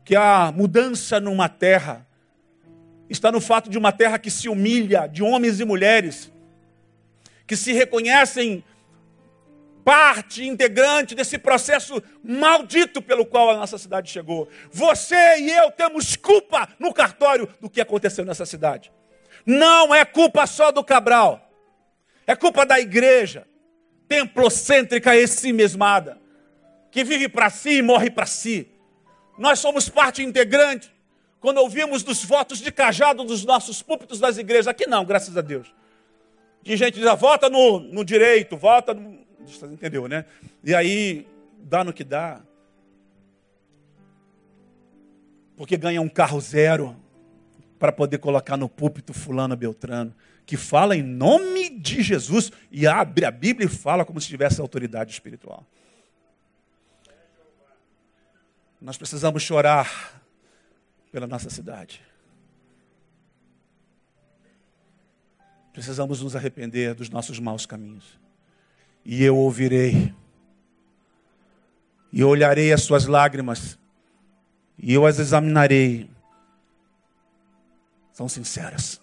[0.04, 2.06] que a mudança numa terra
[3.12, 6.32] está no fato de uma terra que se humilha, de homens e mulheres
[7.46, 8.64] que se reconhecem
[9.84, 14.48] parte integrante desse processo maldito pelo qual a nossa cidade chegou.
[14.70, 18.92] Você e eu temos culpa no cartório do que aconteceu nessa cidade.
[19.44, 21.50] Não é culpa só do Cabral,
[22.26, 23.46] é culpa da igreja,
[24.08, 26.18] templocêntrica e si mesmada,
[26.90, 28.68] que vive para si e morre para si.
[29.36, 30.90] Nós somos parte integrante
[31.42, 34.68] quando ouvimos dos votos de cajado dos nossos púlpitos das igrejas.
[34.68, 35.74] Aqui não, graças a Deus.
[36.62, 39.20] De gente diz, vota no, no direito, vota no,
[39.72, 40.24] Entendeu, né?
[40.62, 41.26] E aí,
[41.58, 42.40] dá no que dá.
[45.56, 46.96] Porque ganha um carro zero
[47.76, 50.14] para poder colocar no púlpito fulano Beltrano,
[50.46, 54.60] que fala em nome de Jesus e abre a Bíblia e fala como se tivesse
[54.60, 55.66] autoridade espiritual.
[58.80, 60.21] Nós precisamos chorar
[61.12, 62.02] pela nossa cidade.
[65.72, 68.20] Precisamos nos arrepender dos nossos maus caminhos
[69.04, 70.14] e eu ouvirei,
[72.12, 73.78] e olharei as suas lágrimas,
[74.78, 76.08] e eu as examinarei.
[78.12, 79.00] São sinceras.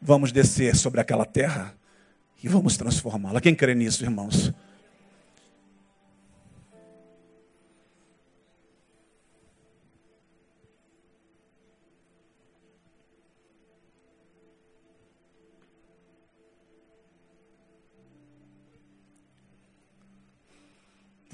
[0.00, 1.74] Vamos descer sobre aquela terra
[2.42, 3.40] e vamos transformá-la.
[3.40, 4.52] Quem crê nisso, irmãos?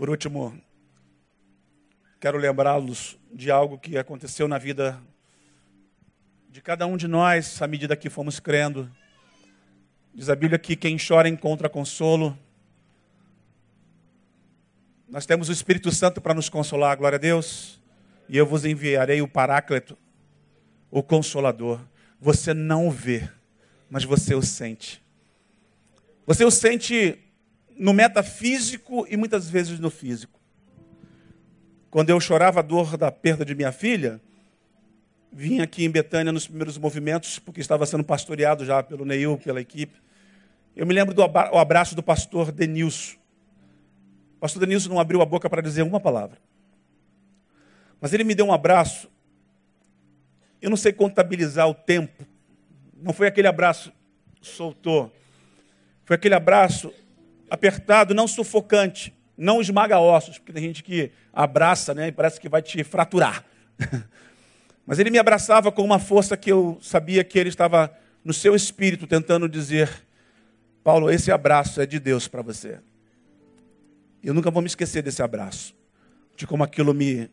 [0.05, 0.55] Por último,
[2.21, 5.01] quero lembrá-los de algo que aconteceu na vida
[6.51, 8.95] de cada um de nós à medida que fomos crendo.
[10.15, 12.39] Diz a Bíblia que quem chora encontra consolo.
[15.09, 17.81] Nós temos o Espírito Santo para nos consolar, glória a Deus.
[18.29, 19.97] E eu vos enviarei o Paráclito,
[20.91, 21.81] o Consolador.
[22.21, 23.27] Você não o vê,
[23.89, 25.03] mas você o sente.
[26.27, 27.24] Você o sente
[27.77, 30.41] no metafísico e muitas vezes no físico.
[31.91, 34.21] Quando eu chorava a dor da perda de minha filha,
[35.33, 39.61] vim aqui em Betânia nos primeiros movimentos, porque estava sendo pastoreado já pelo Neil, pela
[39.61, 40.01] equipe.
[40.75, 43.17] Eu me lembro do abraço do pastor Denilson.
[44.37, 46.39] O pastor Denilson não abriu a boca para dizer uma palavra.
[48.01, 49.09] Mas ele me deu um abraço.
[50.61, 52.27] Eu não sei contabilizar o tempo.
[53.01, 53.93] Não foi aquele abraço
[54.45, 55.13] soltou.
[56.05, 56.93] Foi aquele abraço
[57.55, 62.49] apertado, não sufocante, não esmaga ossos, porque tem gente que abraça né, e parece que
[62.49, 63.45] vai te fraturar.
[64.87, 67.91] Mas ele me abraçava com uma força que eu sabia que ele estava
[68.25, 69.91] no seu espírito tentando dizer:
[70.83, 72.79] Paulo, esse abraço é de Deus para você.
[74.23, 75.75] Eu nunca vou me esquecer desse abraço,
[76.37, 77.31] de como aquilo me,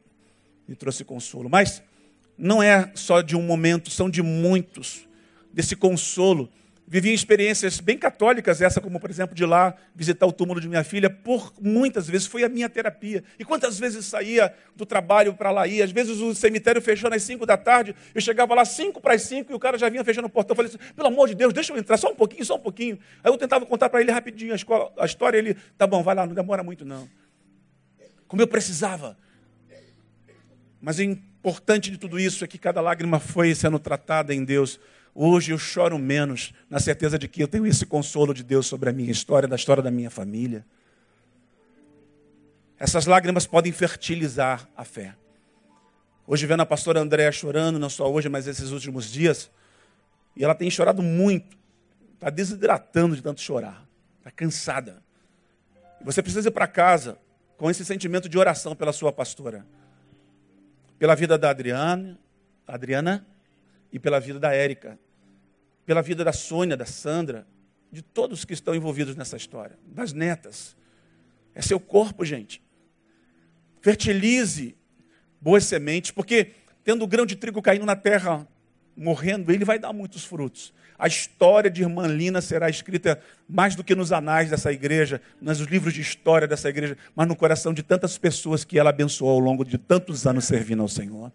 [0.68, 1.50] me trouxe consolo.
[1.50, 1.84] Mas
[2.38, 5.08] não é só de um momento, são de muitos,
[5.54, 6.50] desse consolo
[6.88, 10.84] Vivi experiências bem católicas, essa como, por exemplo, de lá visitar o túmulo de minha
[10.84, 13.24] filha, por muitas vezes foi a minha terapia.
[13.40, 15.82] E quantas vezes saía do trabalho para lá ir?
[15.82, 19.22] Às vezes o cemitério fechando às 5 da tarde, eu chegava lá 5 para as
[19.22, 20.54] 5 e o cara já vinha fechando o portão.
[20.54, 22.60] Eu falei assim, pelo amor de Deus, deixa eu entrar só um pouquinho, só um
[22.60, 23.00] pouquinho.
[23.24, 26.14] Aí eu tentava contar para ele rapidinho a, escola, a história, ele, tá bom, vai
[26.14, 27.08] lá, não demora muito não.
[28.28, 29.18] Como eu precisava.
[30.82, 34.78] Mas o importante de tudo isso é que cada lágrima foi sendo tratada em Deus
[35.14, 38.90] Hoje eu choro menos, na certeza de que eu tenho esse consolo de Deus sobre
[38.90, 40.66] a minha história, da história da minha família.
[42.80, 45.16] Essas lágrimas podem fertilizar a fé.
[46.26, 49.52] Hoje vendo a pastora Andréa chorando, não só hoje, mas esses últimos dias,
[50.36, 51.58] e ela tem chorado muito,
[52.14, 53.86] está desidratando de tanto chorar,
[54.20, 55.04] está cansada.
[56.04, 57.18] Você precisa ir para casa
[57.58, 59.66] com esse sentimento de oração pela sua pastora,
[60.98, 62.18] pela vida da Adriana,
[62.66, 63.26] Adriana
[63.92, 64.98] e pela vida da Érica,
[65.86, 67.46] pela vida da Sônia, da Sandra,
[67.92, 70.76] de todos que estão envolvidos nessa história, das netas.
[71.54, 72.62] É seu corpo, gente.
[73.82, 74.76] Fertilize
[75.42, 76.52] boas sementes, porque
[76.84, 78.48] tendo o grão de trigo caindo na terra,
[78.96, 80.74] morrendo, ele vai dar muitos frutos.
[80.98, 83.20] A história de Irmã Lina será escrita
[83.50, 87.36] mais do que nos anais dessa igreja, nos livros de história dessa igreja, mas no
[87.36, 91.32] coração de tantas pessoas que ela abençoou ao longo de tantos anos servindo ao Senhor.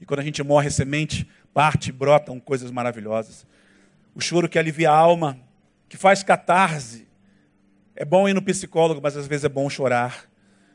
[0.00, 3.46] E quando a gente morre, semente parte, brotam coisas maravilhosas.
[4.14, 5.38] O choro que alivia a alma,
[5.88, 7.06] que faz catarse.
[7.96, 10.28] É bom ir no psicólogo, mas às vezes é bom chorar.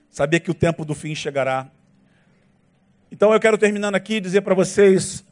[0.09, 1.69] Saber que o tempo do fim chegará.
[3.11, 5.25] Então eu quero terminando aqui dizer para vocês.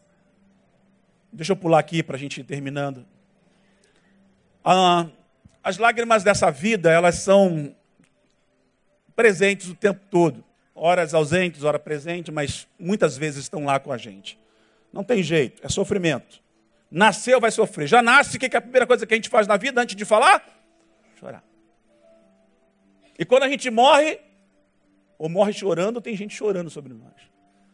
[1.34, 3.06] Deixa eu pular aqui para a gente ir terminando.
[4.64, 5.08] Ah,
[5.64, 7.76] as lágrimas dessa vida, elas são
[9.16, 10.44] presentes o tempo todo
[10.82, 14.36] horas ausentes, hora presente, mas muitas vezes estão lá com a gente.
[14.92, 16.42] Não tem jeito, é sofrimento.
[16.90, 17.88] Nasceu, vai sofrer.
[17.88, 19.96] Já nasce, o que é a primeira coisa que a gente faz na vida antes
[19.96, 20.44] de falar?
[21.20, 21.44] Chorar.
[23.18, 24.20] E quando a gente morre,
[25.20, 27.14] ou morre chorando, tem gente chorando sobre nós.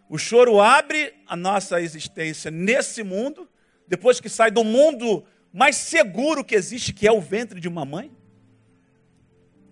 [0.09, 3.47] O choro abre a nossa existência nesse mundo,
[3.87, 7.85] depois que sai do mundo mais seguro que existe, que é o ventre de uma
[7.85, 8.11] mãe.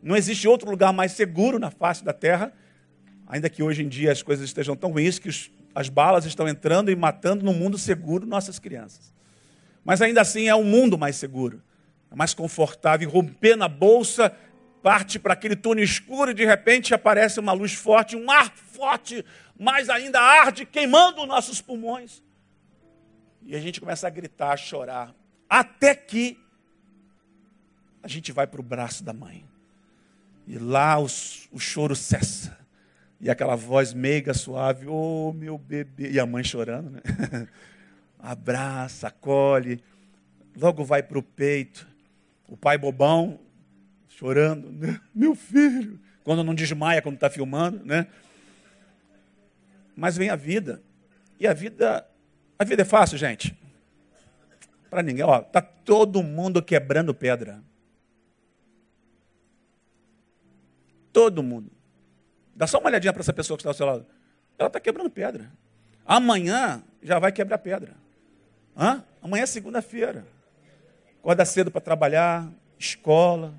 [0.01, 2.53] Não existe outro lugar mais seguro na face da terra,
[3.27, 6.47] ainda que hoje em dia as coisas estejam tão ruins que os, as balas estão
[6.47, 9.13] entrando e matando no mundo seguro nossas crianças.
[9.83, 11.61] Mas ainda assim é um mundo mais seguro,
[12.11, 13.09] é mais confortável.
[13.09, 14.35] Romper na bolsa,
[14.81, 19.23] parte para aquele túnel escuro e de repente aparece uma luz forte, um ar forte,
[19.59, 22.23] mais ainda arde, queimando nossos pulmões.
[23.43, 25.13] E a gente começa a gritar, a chorar,
[25.47, 26.39] até que
[28.01, 29.45] a gente vai para o braço da mãe.
[30.47, 32.64] E lá os, o choro cessa.
[33.25, 36.11] E aquela voz meiga, suave, ô oh, meu bebê.
[36.11, 37.01] E a mãe chorando, né?
[38.19, 39.83] Abraça, acolhe.
[40.55, 41.87] Logo vai para o peito.
[42.47, 43.39] O pai bobão,
[44.09, 45.01] chorando, né?
[45.11, 45.99] meu filho.
[46.23, 48.05] Quando não desmaia, quando está filmando, né?
[49.95, 50.83] Mas vem a vida.
[51.39, 52.07] E a vida,
[52.59, 53.57] a vida é fácil, gente.
[54.87, 57.59] Para ninguém, ó, tá todo mundo quebrando pedra.
[61.11, 61.74] Todo mundo.
[62.55, 64.05] Dá só uma olhadinha para essa pessoa que está ao seu lado.
[64.57, 65.51] Ela está quebrando pedra.
[66.05, 67.93] Amanhã já vai quebrar pedra.
[68.77, 69.03] Hã?
[69.21, 70.25] Amanhã é segunda-feira.
[71.19, 72.47] Acorda cedo para trabalhar,
[72.79, 73.53] escola.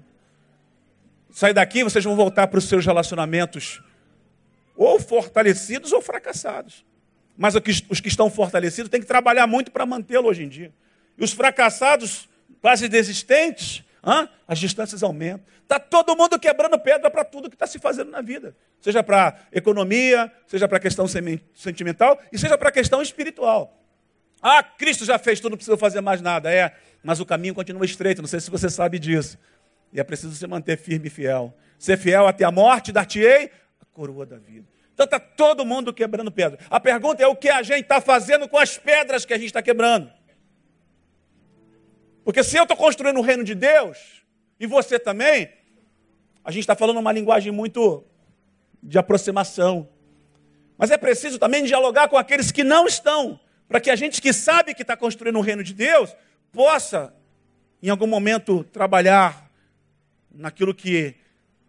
[1.31, 3.83] Sai daqui, vocês vão voltar para os seus relacionamentos
[4.75, 6.85] ou fortalecidos ou fracassados.
[7.37, 10.73] Mas os que estão fortalecidos têm que trabalhar muito para mantê-lo hoje em dia.
[11.19, 12.29] E os fracassados,
[12.63, 14.29] quase desistentes, Hã?
[14.47, 15.45] as distâncias aumentam.
[15.63, 18.57] Está todo mundo quebrando pedra para tudo que está se fazendo na vida.
[18.81, 23.77] Seja para economia, seja para questão sentimental e seja para questão espiritual.
[24.41, 26.53] Ah, Cristo já fez tudo, não precisa fazer mais nada.
[26.53, 29.37] É, mas o caminho continua estreito, não sei se você sabe disso.
[29.93, 31.53] E é preciso se manter firme e fiel.
[31.77, 33.51] Ser fiel até a morte, dar-te-ei
[33.81, 34.67] a coroa da vida.
[34.95, 36.59] Então está todo mundo quebrando pedra.
[36.71, 39.49] A pergunta é o que a gente está fazendo com as pedras que a gente
[39.49, 40.11] está quebrando.
[42.27, 44.20] Porque se eu estou construindo o reino de Deus,
[44.59, 45.49] e você também,
[46.45, 48.05] a gente está falando uma linguagem muito
[48.83, 49.89] de aproximação.
[50.77, 54.33] Mas é preciso também dialogar com aqueles que não estão, para que a gente que
[54.33, 56.16] sabe que está construindo o reino de Deus,
[56.51, 57.14] possa,
[57.81, 59.49] em algum momento, trabalhar
[60.35, 61.14] naquilo que,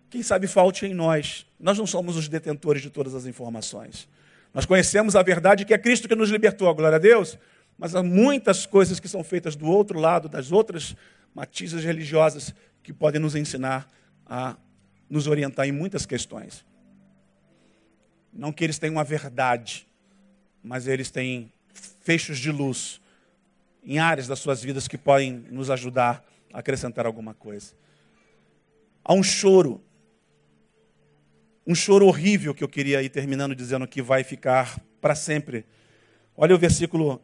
[0.09, 1.45] quem sabe, falte em nós.
[1.59, 4.09] Nós não somos os detentores de todas as informações.
[4.55, 7.37] Nós conhecemos a verdade que é Cristo que nos libertou, glória a Deus,
[7.77, 10.95] mas há muitas coisas que são feitas do outro lado, das outras
[11.33, 13.87] matizes religiosas, que podem nos ensinar
[14.25, 14.57] a
[15.09, 16.65] nos orientar em muitas questões.
[18.33, 19.87] Não que eles tenham a verdade,
[20.63, 21.51] mas eles têm
[22.01, 22.99] fechos de luz
[23.83, 27.73] em áreas das suas vidas que podem nos ajudar a acrescentar alguma coisa.
[29.03, 29.81] Há um choro,
[31.65, 35.65] um choro horrível que eu queria ir terminando dizendo que vai ficar para sempre.
[36.35, 37.21] Olha o versículo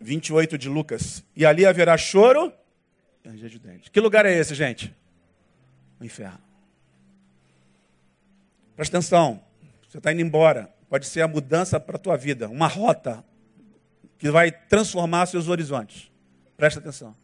[0.00, 1.24] 28 de Lucas.
[1.34, 2.52] E ali haverá choro
[3.24, 3.88] de dentes.
[3.88, 4.94] Que lugar é esse, gente?
[6.00, 6.38] O inferno.
[8.76, 9.42] Presta atenção.
[9.88, 10.72] Você está indo embora.
[10.88, 12.48] Pode ser a mudança para a tua vida.
[12.48, 13.24] Uma rota
[14.18, 16.10] que vai transformar seus horizontes.
[16.56, 17.16] Presta atenção.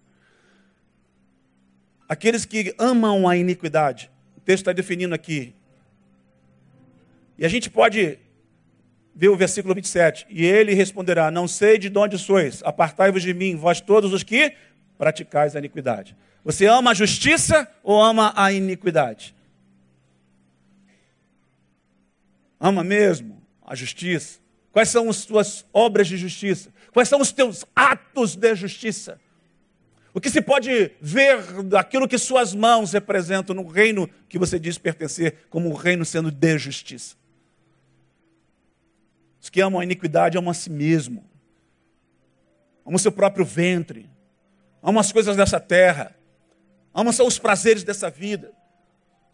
[2.09, 4.11] Aqueles que amam a iniquidade.
[4.37, 5.55] O texto está definindo aqui.
[7.39, 8.19] E a gente pode
[9.15, 10.27] Vê o versículo 27.
[10.29, 14.55] E ele responderá: Não sei de onde sois, apartai-vos de mim, vós todos os que
[14.97, 16.17] praticais a iniquidade.
[16.45, 19.35] Você ama a justiça ou ama a iniquidade?
[22.59, 24.41] Ama mesmo a justiça?
[24.73, 26.73] Quais são as tuas obras de justiça?
[26.93, 29.21] Quais são os teus atos de justiça?
[30.15, 34.79] O que se pode ver daquilo que suas mãos representam no reino que você diz
[34.79, 37.17] pertencer, como um reino sendo de justiça?
[39.43, 41.29] Os que amam a iniquidade amam a si mesmo,
[42.87, 44.09] amam o seu próprio ventre,
[44.81, 46.15] amam as coisas dessa terra,
[46.95, 48.53] amam só os prazeres dessa vida.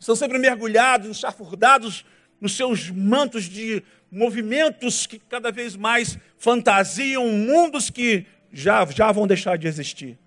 [0.01, 2.07] Estão sempre mergulhados, enxafurdados
[2.41, 9.27] nos seus mantos de movimentos que cada vez mais fantasiam mundos que já, já vão
[9.27, 10.19] deixar de existir.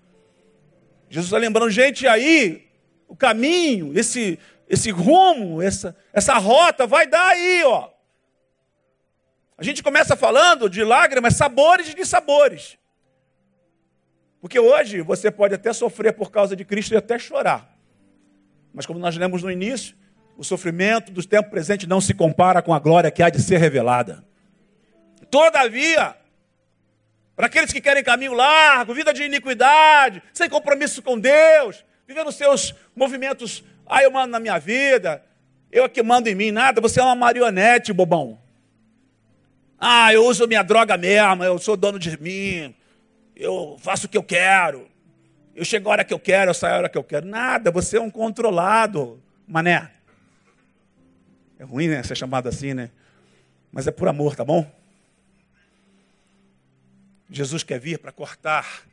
[1.10, 2.68] Jesus está lembrando, gente, aí
[3.08, 4.38] o caminho, esse,
[4.70, 7.90] esse rumo, essa, essa rota vai dar aí, ó.
[9.62, 12.80] A gente começa falando de lágrimas, sabores de sabores.
[14.40, 17.78] Porque hoje você pode até sofrer por causa de Cristo e até chorar.
[18.74, 19.96] Mas como nós lemos no início,
[20.36, 23.58] o sofrimento do tempo presente não se compara com a glória que há de ser
[23.60, 24.26] revelada.
[25.30, 26.16] Todavia,
[27.36, 32.74] para aqueles que querem caminho largo, vida de iniquidade, sem compromisso com Deus, vivendo seus
[32.96, 35.24] movimentos Ah, eu mando na minha vida,
[35.72, 38.41] eu aqui mando em mim, nada, você é uma marionete, bobão.
[39.84, 42.76] Ah, eu uso minha droga mesmo, eu sou dono de mim,
[43.36, 44.88] eu faço o que eu quero,
[45.56, 47.26] eu chego a hora que eu quero, eu saio a hora que eu quero.
[47.26, 49.90] Nada, você é um controlado, mané.
[51.58, 52.92] É ruim, né, ser chamado assim, né?
[53.72, 54.72] Mas é por amor, tá bom?
[57.28, 58.84] Jesus quer vir para cortar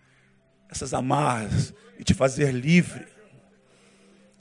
[0.71, 3.07] essas amarras e te fazer livre.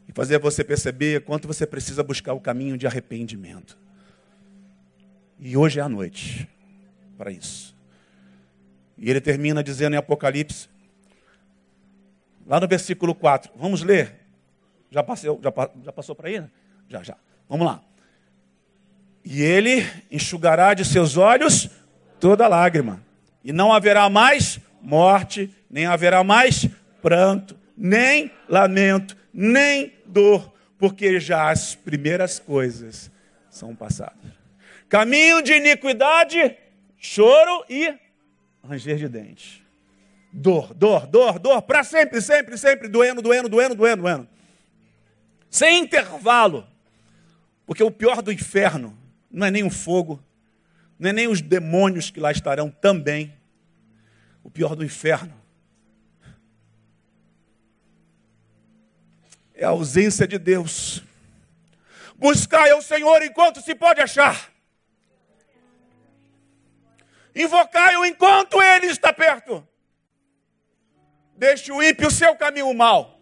[0.07, 3.77] E fazer você perceber quanto você precisa buscar o caminho de arrependimento.
[5.39, 6.47] E hoje é a noite
[7.17, 7.75] para isso.
[8.97, 10.67] E ele termina dizendo em Apocalipse,
[12.45, 13.51] lá no versículo 4.
[13.55, 14.15] Vamos ler?
[14.89, 16.39] Já, passou, já, já passou para aí?
[16.39, 16.49] Né?
[16.89, 17.17] Já, já.
[17.47, 17.81] Vamos lá.
[19.23, 21.69] E ele enxugará de seus olhos
[22.19, 23.03] toda lágrima
[23.43, 26.67] e não haverá mais morte, nem haverá mais
[27.01, 33.11] pranto, nem lamento, nem dor, porque já as primeiras coisas
[33.49, 34.36] são passadas.
[34.89, 36.57] Caminho de iniquidade,
[36.97, 37.93] choro e
[38.63, 39.65] ranger de dente.
[40.31, 44.27] Dor, dor, dor, dor, para sempre, sempre, sempre, doendo, doendo, doendo, doendo, doendo.
[45.49, 46.67] Sem intervalo.
[47.65, 48.97] Porque o pior do inferno
[49.29, 50.23] não é nem o fogo,
[50.97, 53.33] não é nem os demônios que lá estarão também,
[54.43, 55.33] o pior do inferno
[59.57, 61.03] é a ausência de Deus.
[62.15, 64.51] Buscai ao Senhor enquanto se pode achar.
[67.37, 69.65] Invocai-o enquanto ele está perto.
[71.35, 73.19] Deixe o ímpio o seu caminho mal.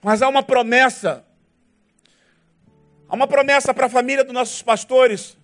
[0.00, 1.24] Mas há uma promessa.
[3.08, 5.36] Há uma promessa para a família dos nossos pastores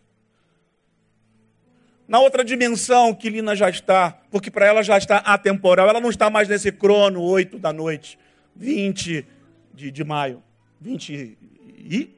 [2.08, 6.08] na outra dimensão que Lina já está, porque para ela já está atemporal, ela não
[6.08, 8.18] está mais nesse crono 8 da noite,
[8.56, 9.26] 20
[9.74, 10.42] de, de maio.
[10.80, 12.10] 20 e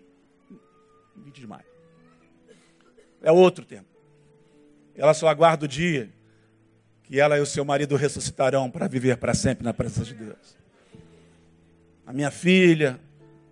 [1.17, 1.70] 20 de maio.
[3.23, 3.89] É outro tempo.
[4.95, 6.11] Ela só aguarda o dia
[7.05, 10.57] que ela e o seu marido ressuscitarão para viver para sempre na presença de Deus.
[12.07, 13.01] A minha filha,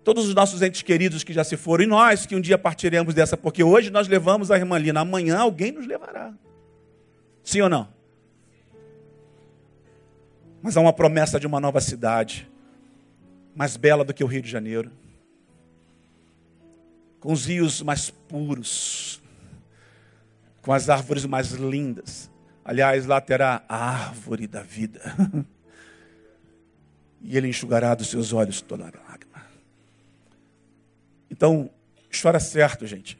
[0.03, 3.13] todos os nossos entes queridos que já se foram, e nós que um dia partiremos
[3.13, 6.33] dessa, porque hoje nós levamos a irmã Lina, amanhã alguém nos levará.
[7.43, 7.87] Sim ou não?
[10.61, 12.49] Mas há uma promessa de uma nova cidade,
[13.55, 14.89] mais bela do que o Rio de Janeiro,
[17.19, 19.18] com os rios mais puros,
[20.69, 22.29] com as árvores mais lindas.
[22.63, 25.01] Aliás, lá terá a árvore da vida.
[27.21, 29.45] E ele enxugará dos seus olhos toda lágrima.
[31.29, 31.69] Então,
[32.09, 33.19] chora certo, gente.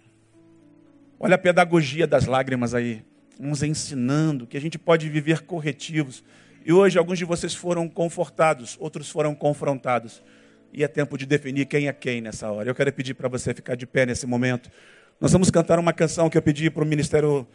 [1.20, 3.04] Olha a pedagogia das lágrimas aí.
[3.38, 6.24] Uns ensinando que a gente pode viver corretivos.
[6.66, 10.24] E hoje alguns de vocês foram confortados, outros foram confrontados.
[10.72, 12.70] E é tempo de definir quem é quem nessa hora.
[12.70, 14.72] Eu quero pedir para você ficar de pé nesse momento.
[15.20, 17.48] Nós vamos cantar uma canção que eu pedi para o ministério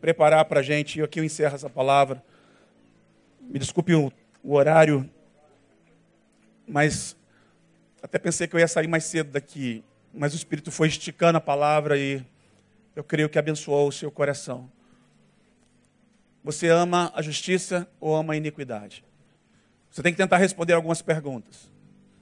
[0.00, 0.98] preparar para a gente.
[0.98, 2.22] E aqui eu encerro essa palavra.
[3.40, 4.12] Me desculpe o,
[4.44, 5.08] o horário,
[6.66, 7.16] mas
[8.02, 11.40] até pensei que eu ia sair mais cedo daqui mas o Espírito foi esticando a
[11.40, 12.24] palavra e
[12.96, 14.70] eu creio que abençoou o seu coração.
[16.42, 19.04] Você ama a justiça ou ama a iniquidade?
[19.90, 21.70] Você tem que tentar responder algumas perguntas.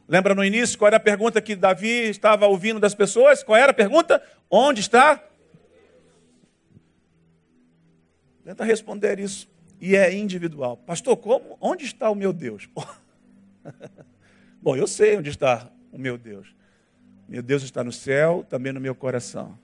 [0.09, 3.43] Lembra no início qual era a pergunta que Davi estava ouvindo das pessoas?
[3.43, 4.23] Qual era a pergunta?
[4.51, 5.23] Onde está?
[8.43, 9.47] Tenta responder isso.
[9.79, 10.79] E é individual.
[10.79, 11.59] Pastor, como?
[11.61, 12.67] Onde está o meu Deus?
[14.63, 16.55] Bom, eu sei onde está o meu Deus.
[17.29, 19.59] Meu Deus está no céu, também no meu coração.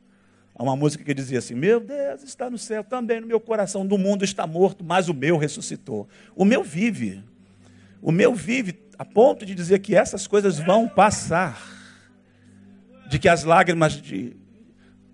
[0.54, 3.86] Há uma música que dizia assim: Meu Deus está no céu, também no meu coração.
[3.86, 6.06] Do mundo está morto, mas o meu ressuscitou.
[6.36, 7.24] O meu vive.
[8.02, 11.60] O meu vive a ponto de dizer que essas coisas vão passar.
[13.08, 14.36] De que as lágrimas de,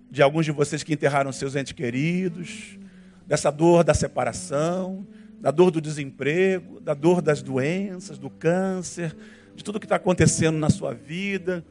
[0.09, 2.79] de alguns de vocês que enterraram seus entes queridos,
[3.27, 5.05] dessa dor da separação,
[5.39, 9.15] da dor do desemprego, da dor das doenças, do câncer,
[9.55, 11.63] de tudo que está acontecendo na sua vida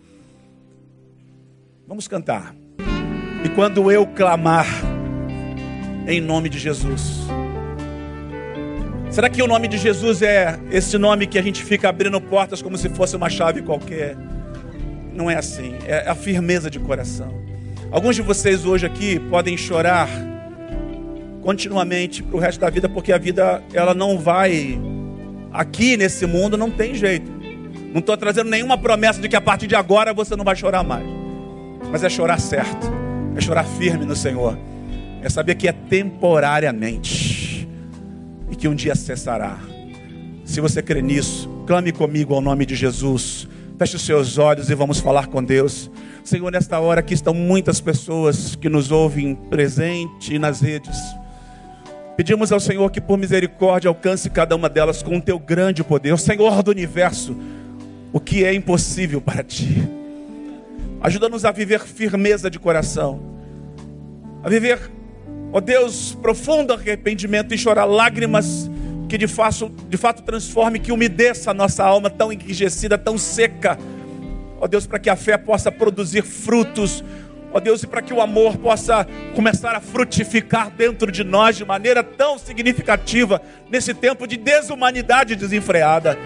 [1.90, 2.54] Vamos cantar.
[3.44, 4.64] E quando eu clamar
[6.06, 7.26] em nome de Jesus.
[9.10, 12.62] Será que o nome de Jesus é esse nome que a gente fica abrindo portas
[12.62, 14.16] como se fosse uma chave qualquer?
[15.12, 17.34] Não é assim, é a firmeza de coração.
[17.90, 20.08] Alguns de vocês hoje aqui podem chorar
[21.42, 24.80] continuamente para o resto da vida, porque a vida ela não vai
[25.52, 27.30] aqui nesse mundo, não tem jeito.
[27.92, 30.84] Não estou trazendo nenhuma promessa de que a partir de agora você não vai chorar
[30.84, 31.20] mais
[31.90, 32.90] mas é chorar certo,
[33.36, 34.56] é chorar firme no Senhor,
[35.22, 37.29] é saber que é temporariamente
[38.50, 39.58] e que um dia cessará.
[40.44, 43.48] Se você crê nisso, clame comigo ao nome de Jesus.
[43.78, 45.90] Feche os seus olhos e vamos falar com Deus.
[46.24, 50.96] Senhor, nesta hora aqui estão muitas pessoas que nos ouvem presente nas redes.
[52.16, 56.18] Pedimos ao Senhor que por misericórdia alcance cada uma delas com o teu grande poder.
[56.18, 57.34] Senhor do universo,
[58.12, 59.88] o que é impossível para ti.
[61.00, 63.22] Ajuda-nos a viver firmeza de coração.
[64.42, 64.90] A viver,
[65.52, 68.70] ó Deus, profundo arrependimento e chorar lágrimas
[69.08, 73.76] que de fato, de fato transforme, que umedeça a nossa alma tão enrijecida, tão seca.
[74.60, 77.02] Ó Deus, para que a fé possa produzir frutos
[77.52, 81.64] Ó Deus, e para que o amor possa começar a frutificar dentro de nós de
[81.64, 86.16] maneira tão significativa nesse tempo de desumanidade desenfreada.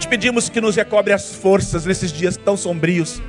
[0.00, 3.22] Te pedimos que nos recobre as forças nesses dias tão sombrios.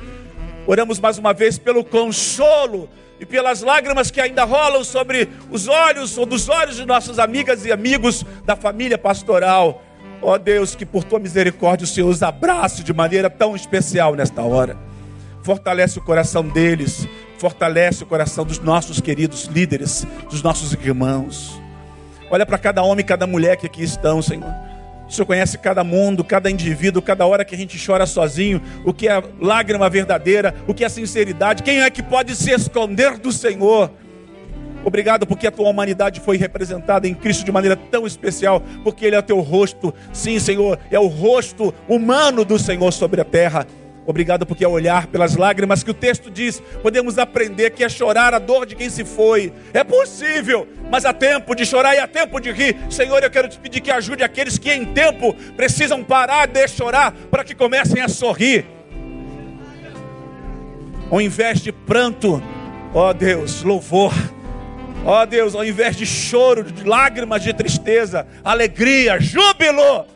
[0.66, 2.88] Oramos mais uma vez pelo consolo
[3.22, 7.64] e pelas lágrimas que ainda rolam sobre os olhos ou dos olhos de nossas amigas
[7.64, 9.82] e amigos da família pastoral.
[10.20, 14.42] Ó Deus, que por tua misericórdia o Senhor os abrace de maneira tão especial nesta
[14.42, 14.76] hora
[15.42, 17.06] fortalece o coração deles,
[17.38, 21.60] fortalece o coração dos nossos queridos líderes, dos nossos irmãos.
[22.30, 24.54] Olha para cada homem e cada mulher que aqui estão, Senhor.
[25.12, 28.94] O Senhor conhece cada mundo, cada indivíduo, cada hora que a gente chora sozinho, o
[28.94, 33.30] que é lágrima verdadeira, o que é sinceridade, quem é que pode se esconder do
[33.30, 33.92] Senhor?
[34.82, 39.14] Obrigado porque a tua humanidade foi representada em Cristo de maneira tão especial, porque Ele
[39.14, 39.92] é o teu rosto.
[40.14, 43.66] Sim, Senhor, é o rosto humano do Senhor sobre a terra.
[44.04, 48.34] Obrigado porque ao olhar pelas lágrimas que o texto diz, podemos aprender que é chorar
[48.34, 49.52] a dor de quem se foi.
[49.72, 52.76] É possível, mas há tempo de chorar e há tempo de rir.
[52.90, 57.12] Senhor, eu quero te pedir que ajude aqueles que em tempo precisam parar de chorar
[57.30, 58.66] para que comecem a sorrir.
[61.08, 62.42] Ao invés de pranto,
[62.92, 64.12] ó Deus, louvor.
[65.04, 70.06] Ó Deus, ao invés de choro, de lágrimas de tristeza, alegria, júbilo.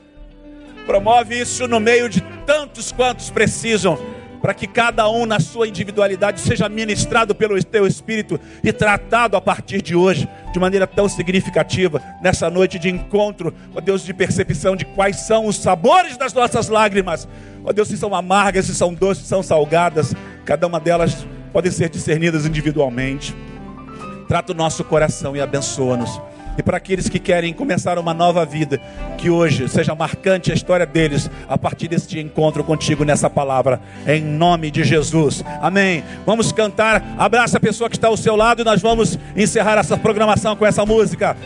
[0.86, 3.98] Promove isso no meio de tantos quantos precisam,
[4.40, 9.40] para que cada um na sua individualidade seja ministrado pelo teu Espírito e tratado a
[9.40, 14.76] partir de hoje de maneira tão significativa, nessa noite de encontro, ó Deus, de percepção
[14.76, 17.26] de quais são os sabores das nossas lágrimas,
[17.64, 20.14] ó Deus, se são amargas, se são doces, se são salgadas,
[20.44, 23.34] cada uma delas podem ser discernidas individualmente.
[24.28, 26.20] Trata o nosso coração e abençoa-nos.
[26.58, 28.80] E para aqueles que querem começar uma nova vida,
[29.18, 34.22] que hoje seja marcante a história deles a partir deste encontro contigo nessa palavra, em
[34.22, 35.44] nome de Jesus.
[35.60, 36.02] Amém.
[36.24, 37.14] Vamos cantar.
[37.18, 40.64] Abraça a pessoa que está ao seu lado e nós vamos encerrar essa programação com
[40.64, 41.36] essa música.